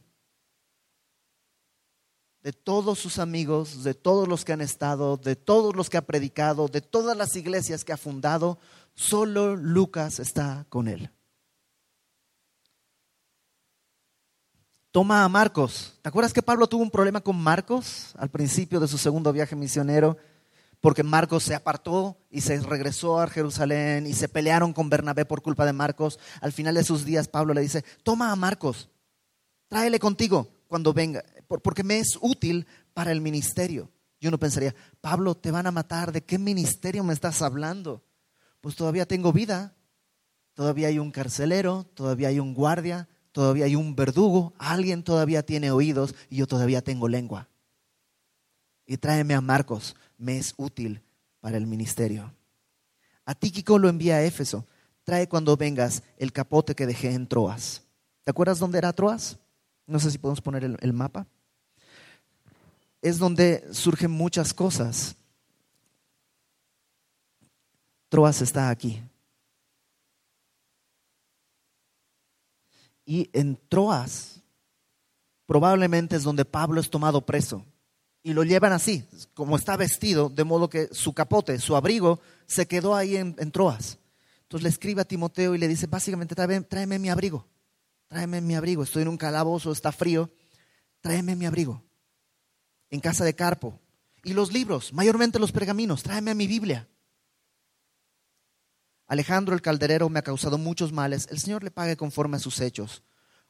[2.42, 6.06] de todos sus amigos, de todos los que han estado, de todos los que ha
[6.06, 8.58] predicado, de todas las iglesias que ha fundado,
[8.94, 11.10] solo Lucas está con él.
[14.92, 15.98] Toma a Marcos.
[16.00, 19.56] ¿Te acuerdas que Pablo tuvo un problema con Marcos al principio de su segundo viaje
[19.56, 20.16] misionero?
[20.80, 25.42] Porque Marcos se apartó y se regresó a Jerusalén y se pelearon con Bernabé por
[25.42, 26.18] culpa de Marcos.
[26.40, 28.88] Al final de sus días Pablo le dice, toma a Marcos,
[29.68, 33.90] tráele contigo cuando venga, porque me es útil para el ministerio.
[34.20, 38.02] Yo no pensaría, Pablo, te van a matar, ¿de qué ministerio me estás hablando?
[38.60, 39.74] Pues todavía tengo vida,
[40.54, 45.70] todavía hay un carcelero, todavía hay un guardia, todavía hay un verdugo, alguien todavía tiene
[45.70, 47.48] oídos y yo todavía tengo lengua.
[48.84, 51.00] Y tráeme a Marcos, me es útil
[51.40, 52.34] para el ministerio.
[53.24, 54.66] A Tíquico lo envía a Éfeso.
[55.04, 57.82] Trae cuando vengas el capote que dejé en Troas.
[58.24, 59.38] ¿Te acuerdas dónde era Troas?
[59.86, 61.26] No sé si podemos poner el, el mapa.
[63.00, 65.16] Es donde surgen muchas cosas.
[68.08, 69.02] Troas está aquí.
[73.06, 74.42] Y en Troas
[75.46, 77.64] probablemente es donde Pablo es tomado preso.
[78.22, 79.04] Y lo llevan así,
[79.34, 83.98] como está vestido, de modo que su capote, su abrigo, se quedó ahí en, Troas.
[84.42, 87.46] Entonces le escribe a Timoteo y le dice, básicamente, tráeme, mi abrigo,
[88.08, 90.30] tráeme mi abrigo, estoy en un calabozo, está frío,
[91.00, 91.82] tráeme mi abrigo.
[92.90, 93.78] En casa de Carpo.
[94.24, 96.88] Y los libros, mayormente los pergaminos, tráeme mi Biblia.
[99.06, 102.60] Alejandro el calderero me ha causado muchos males, el Señor le pague conforme a sus
[102.60, 103.02] hechos.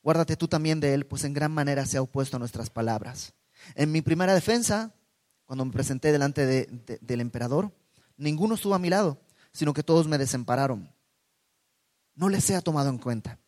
[0.02, 3.34] Guárdate tú también de él, pues en gran manera se ha opuesto a nuestras palabras.
[3.74, 4.94] En mi primera defensa,
[5.44, 7.72] cuando me presenté delante del emperador,
[8.16, 9.20] ninguno estuvo a mi lado,
[9.52, 10.92] sino que todos me desampararon.
[12.14, 13.38] No les sea tomado en cuenta.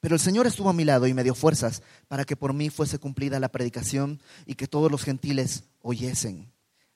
[0.00, 2.70] Pero el Señor estuvo a mi lado y me dio fuerzas para que por mí
[2.70, 6.52] fuese cumplida la predicación y que todos los gentiles oyesen.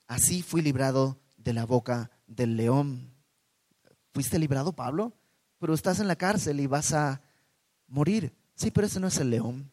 [0.07, 3.13] Así fui librado de la boca del león.
[4.13, 5.13] ¿Fuiste librado, Pablo?
[5.57, 7.21] Pero estás en la cárcel y vas a
[7.87, 8.33] morir.
[8.55, 9.71] Sí, pero ese no es el león.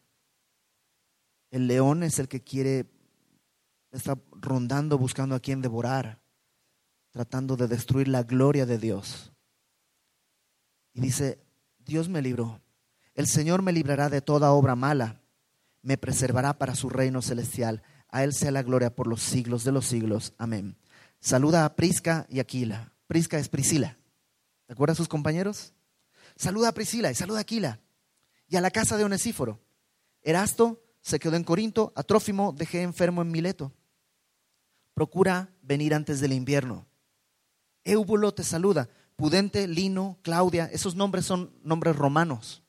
[1.51, 2.85] El león es el que quiere,
[3.91, 6.21] está rondando buscando a quien devorar,
[7.11, 9.31] tratando de destruir la gloria de Dios.
[10.93, 11.39] Y dice,
[11.79, 12.61] Dios me libró.
[13.15, 15.21] El Señor me librará de toda obra mala,
[15.81, 17.83] me preservará para su reino celestial.
[18.09, 20.33] A Él sea la gloria por los siglos de los siglos.
[20.37, 20.77] Amén.
[21.19, 22.93] Saluda a Prisca y Aquila.
[23.07, 23.97] Prisca es Priscila.
[24.65, 25.73] ¿Te acuerdas sus compañeros?
[26.35, 27.79] Saluda a Priscila y saluda a Aquila.
[28.47, 29.59] Y a la casa de Onesíforo.
[30.21, 33.73] Erasto se quedó en Corinto, a Trófimo dejé enfermo en Mileto.
[34.93, 36.87] Procura venir antes del invierno.
[37.83, 38.89] Éubulo te saluda.
[39.15, 42.63] Pudente, Lino, Claudia, esos nombres son nombres romanos.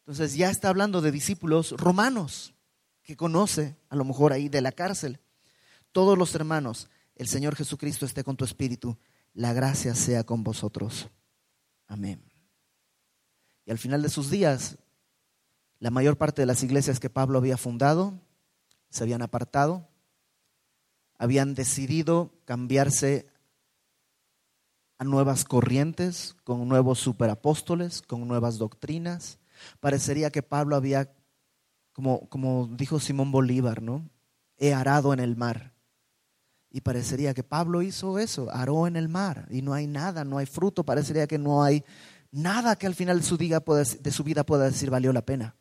[0.00, 2.54] Entonces ya está hablando de discípulos romanos
[3.02, 5.20] que conoce, a lo mejor ahí de la cárcel.
[5.92, 8.98] Todos los hermanos, el Señor Jesucristo esté con tu espíritu
[9.34, 11.08] la gracia sea con vosotros.
[11.86, 12.22] Amén.
[13.64, 14.78] Y al final de sus días,
[15.78, 18.20] la mayor parte de las iglesias que Pablo había fundado
[18.90, 19.88] se habían apartado,
[21.22, 23.28] habían decidido cambiarse
[24.98, 29.38] a nuevas corrientes, con nuevos superapóstoles, con nuevas doctrinas.
[29.78, 31.14] Parecería que Pablo había,
[31.92, 34.10] como, como dijo Simón Bolívar, ¿no?
[34.56, 35.74] He arado en el mar.
[36.70, 40.38] Y parecería que Pablo hizo eso, aró en el mar y no hay nada, no
[40.38, 41.84] hay fruto, parecería que no hay
[42.32, 45.54] nada que al final de su, de su vida pueda decir valió la pena.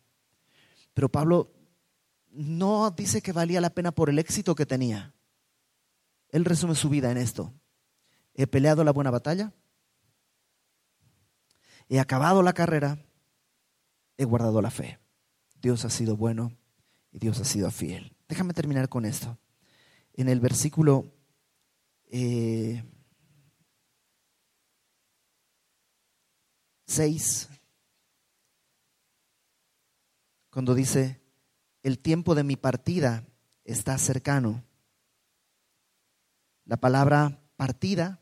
[0.95, 1.53] Pero Pablo
[2.31, 5.13] no dice que valía la pena por el éxito que tenía.
[6.31, 7.53] Él resume su vida en esto.
[8.33, 9.53] He peleado la buena batalla,
[11.89, 13.05] he acabado la carrera,
[14.17, 14.99] he guardado la fe.
[15.61, 16.57] Dios ha sido bueno
[17.11, 18.15] y Dios ha sido fiel.
[18.27, 19.37] Déjame terminar con esto
[20.13, 21.13] en el versículo
[22.09, 22.83] eh,
[26.85, 27.49] 6,
[30.49, 31.21] cuando dice,
[31.83, 33.25] el tiempo de mi partida
[33.63, 34.65] está cercano.
[36.71, 38.21] La palabra partida,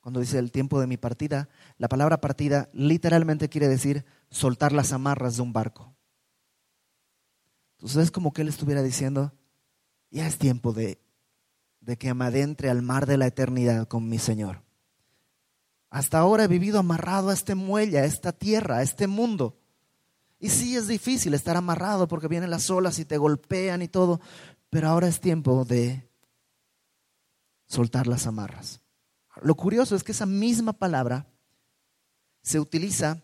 [0.00, 4.92] cuando dice el tiempo de mi partida, la palabra partida literalmente quiere decir soltar las
[4.92, 5.94] amarras de un barco.
[7.76, 9.32] Entonces es como que él estuviera diciendo,
[10.10, 11.00] ya es tiempo de,
[12.00, 14.64] que me adentre al mar de la eternidad con mi Señor.
[15.90, 19.56] Hasta ahora he vivido amarrado a este muelle, a esta tierra, a este mundo.
[20.40, 24.20] Y sí es difícil estar amarrado porque vienen las olas y te golpean y todo,
[24.68, 26.07] pero ahora es tiempo de
[27.68, 28.80] soltar las amarras.
[29.42, 31.26] Lo curioso es que esa misma palabra
[32.42, 33.22] se utiliza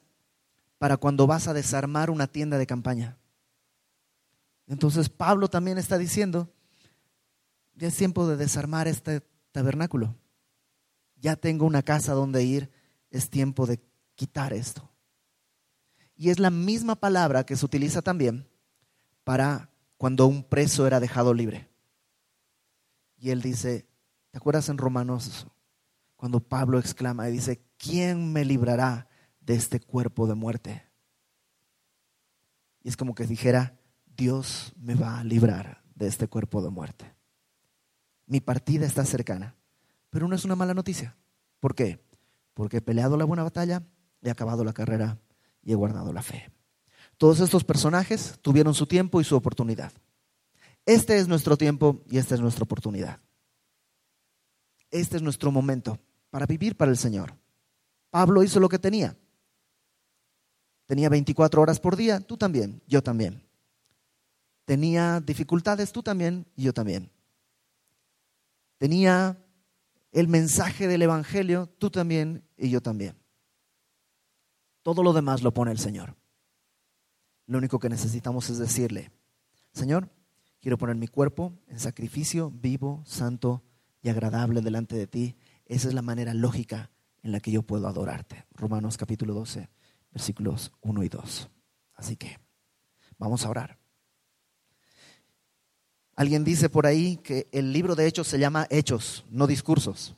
[0.79, 3.19] para cuando vas a desarmar una tienda de campaña.
[4.67, 6.53] Entonces Pablo también está diciendo,
[7.75, 10.15] ya es tiempo de desarmar este tabernáculo.
[11.17, 12.71] Ya tengo una casa donde ir,
[13.11, 13.81] es tiempo de
[14.15, 14.91] quitar esto.
[16.17, 18.47] Y es la misma palabra que se utiliza también
[19.25, 21.69] para cuando un preso era dejado libre.
[23.17, 23.87] Y él dice,
[24.35, 25.47] ¿te acuerdas en Romanos
[26.17, 29.07] cuando Pablo exclama y dice, ¿quién me librará
[29.41, 30.83] de este cuerpo de muerte?
[32.83, 33.79] Y es como que dijera,
[34.17, 37.15] Dios me va a librar de este cuerpo de muerte.
[38.27, 39.55] Mi partida está cercana,
[40.11, 41.17] pero no es una mala noticia.
[41.61, 42.05] ¿Por qué?
[42.55, 43.85] Porque he peleado la buena batalla,
[44.21, 45.21] he acabado la carrera
[45.63, 46.51] y he guardado la fe.
[47.19, 49.93] Todos estos personajes tuvieron su tiempo y su oportunidad.
[50.87, 53.21] Este es nuestro tiempo y esta es nuestra oportunidad.
[54.95, 55.99] Este es nuestro momento
[56.31, 57.37] para vivir para el Señor.
[58.11, 59.17] Pablo hizo lo que tenía.
[60.87, 63.43] Tenía 24 horas por día, tú también, yo también.
[64.65, 67.11] Tenía dificultades, tú también y yo también.
[68.79, 69.37] Tenía
[70.13, 73.17] el mensaje del Evangelio, tú también y yo también.
[74.85, 76.15] Todo lo demás lo pone el Señor.
[77.49, 79.11] Lo único que necesitamos es decirle,
[79.73, 80.09] Señor,
[80.61, 83.65] quiero poner mi cuerpo en sacrificio vivo, santo
[84.05, 85.35] y agradable delante de ti.
[85.65, 86.91] Esa es la manera lógica
[87.23, 88.45] en la que yo puedo adorarte.
[88.53, 89.71] Romanos capítulo 12,
[90.13, 91.51] versículos 1 y 2.
[91.95, 92.39] Así que
[93.19, 93.79] vamos a orar.
[96.15, 100.15] Alguien dice por ahí que el libro de Hechos se llama Hechos, no discursos.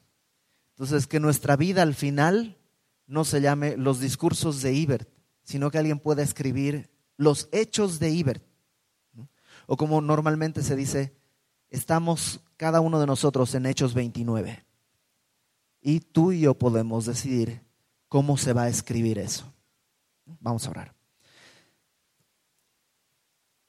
[0.71, 2.59] Entonces, que nuestra vida al final
[3.07, 5.09] no se llame los discursos de Ibert,
[5.45, 8.43] sino que alguien pueda escribir los hechos de Ibert.
[9.67, 11.16] O como normalmente se dice,
[11.79, 14.65] estamos cada uno de nosotros en Hechos 29.
[15.83, 17.61] Y tú y yo podemos decidir
[18.09, 19.53] cómo se va a escribir eso.
[20.41, 20.95] Vamos a orar.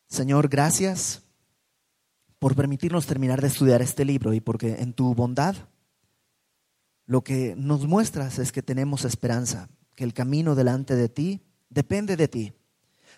[0.08, 1.22] Señor, gracias
[2.40, 5.56] por permitirnos terminar de estudiar este libro y porque en tu bondad
[7.06, 12.16] lo que nos muestras es que tenemos esperanza, que el camino delante de ti depende
[12.16, 12.54] de ti,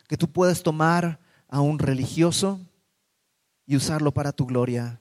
[0.07, 2.59] que tú puedes tomar a un religioso
[3.69, 4.99] y usarlo para tu gloria,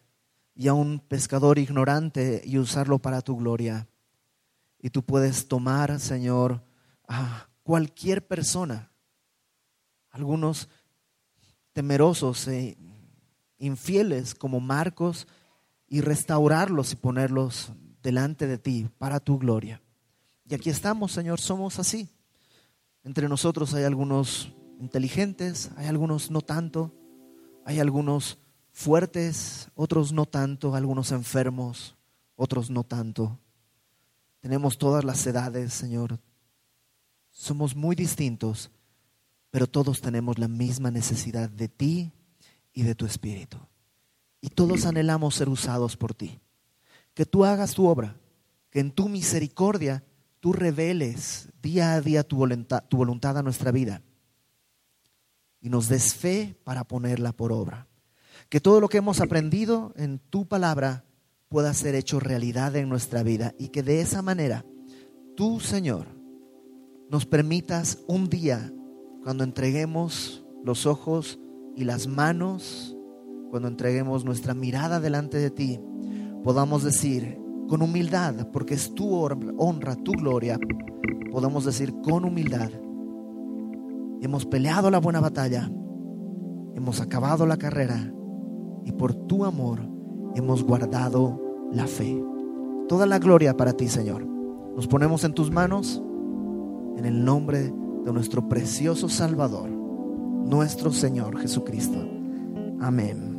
[0.55, 3.89] y a un pescador ignorante y usarlo para tu gloria.
[4.79, 6.63] Y tú puedes tomar, Señor,
[7.09, 8.91] a cualquier persona,
[10.11, 10.69] algunos
[11.73, 12.77] temerosos e
[13.57, 15.27] infieles como Marcos
[15.87, 19.81] y restaurarlos y ponerlos delante de ti para tu gloria.
[20.45, 22.11] Y aquí estamos, Señor, somos así.
[23.03, 26.93] Entre nosotros hay algunos inteligentes, hay algunos no tanto,
[27.65, 28.37] hay algunos
[28.79, 31.97] fuertes, otros no tanto, algunos enfermos,
[32.37, 33.37] otros no tanto.
[34.39, 36.21] Tenemos todas las edades, Señor.
[37.33, 38.71] Somos muy distintos,
[39.51, 42.13] pero todos tenemos la misma necesidad de ti
[42.73, 43.59] y de tu Espíritu.
[44.41, 46.39] Y todos anhelamos ser usados por ti.
[47.15, 48.17] Que tú hagas tu obra,
[48.71, 50.05] que en tu misericordia
[50.39, 54.03] tú reveles día a día tu voluntad, tu voluntad a nuestra vida
[55.61, 57.88] y nos des fe para ponerla por obra.
[58.49, 61.05] Que todo lo que hemos aprendido en tu palabra
[61.49, 64.65] pueda ser hecho realidad en nuestra vida y que de esa manera
[65.37, 66.07] tú, Señor,
[67.11, 68.73] nos permitas un día,
[69.23, 71.39] cuando entreguemos los ojos
[71.77, 72.97] y las manos,
[73.51, 75.81] cuando entreguemos nuestra mirada delante de ti,
[76.43, 77.39] podamos decir
[77.69, 80.59] con humildad, porque es tu honra, tu gloria,
[81.31, 82.71] podamos decir con humildad,
[84.23, 85.71] hemos peleado la buena batalla,
[86.75, 88.13] hemos acabado la carrera
[88.89, 89.81] y por tu amor
[90.35, 91.39] hemos guardado
[91.71, 92.25] la fe.
[92.89, 94.25] Toda la gloria para ti, Señor.
[94.25, 96.03] Nos ponemos en tus manos
[96.97, 97.71] en el nombre
[98.05, 101.99] de nuestro precioso Salvador nuestro Señor Jesucristo.
[102.81, 103.38] Amén.